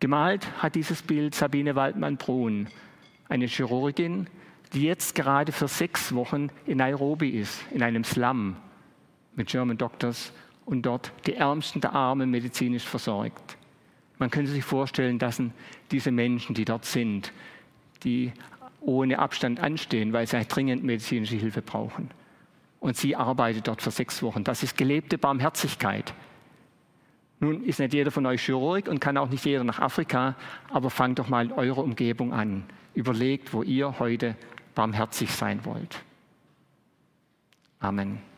Gemalt 0.00 0.46
hat 0.62 0.74
dieses 0.74 1.02
Bild 1.02 1.34
Sabine 1.34 1.74
Waldmann-Brun, 1.76 2.68
eine 3.28 3.46
Chirurgin, 3.46 4.26
die 4.72 4.82
jetzt 4.82 5.14
gerade 5.14 5.52
für 5.52 5.68
sechs 5.68 6.14
Wochen 6.14 6.50
in 6.66 6.78
Nairobi 6.78 7.30
ist, 7.30 7.60
in 7.70 7.82
einem 7.82 8.04
Slum 8.04 8.56
mit 9.36 9.48
German 9.48 9.78
Doctors 9.78 10.32
und 10.66 10.82
dort 10.82 11.12
die 11.26 11.34
Ärmsten 11.34 11.80
der 11.80 11.92
Armen 11.92 12.30
medizinisch 12.30 12.84
versorgt. 12.84 13.56
Man 14.18 14.30
könnte 14.30 14.50
sich 14.50 14.64
vorstellen, 14.64 15.18
dass 15.18 15.40
diese 15.90 16.10
Menschen, 16.10 16.54
die 16.54 16.64
dort 16.64 16.84
sind, 16.84 17.32
die 18.04 18.32
ohne 18.80 19.18
Abstand 19.18 19.60
anstehen, 19.60 20.12
weil 20.12 20.26
sie 20.26 20.44
dringend 20.44 20.84
medizinische 20.84 21.36
Hilfe 21.36 21.62
brauchen. 21.62 22.10
Und 22.80 22.96
sie 22.96 23.16
arbeitet 23.16 23.66
dort 23.66 23.80
für 23.80 23.90
sechs 23.90 24.22
Wochen. 24.22 24.44
Das 24.44 24.62
ist 24.62 24.76
gelebte 24.76 25.16
Barmherzigkeit. 25.18 26.12
Nun 27.40 27.64
ist 27.64 27.78
nicht 27.78 27.92
jeder 27.92 28.10
von 28.10 28.26
euch 28.26 28.42
Chirurg 28.42 28.88
und 28.88 29.00
kann 29.00 29.16
auch 29.16 29.28
nicht 29.28 29.44
jeder 29.44 29.64
nach 29.64 29.80
Afrika, 29.80 30.36
aber 30.70 30.90
fangt 30.90 31.18
doch 31.18 31.28
mal 31.28 31.46
in 31.46 31.52
eurer 31.52 31.82
Umgebung 31.82 32.32
an. 32.32 32.64
Überlegt, 32.94 33.52
wo 33.52 33.62
ihr 33.62 33.98
heute 33.98 34.36
barmherzig 34.74 35.30
sein 35.30 35.64
wollt. 35.64 36.02
Amen. 37.80 38.33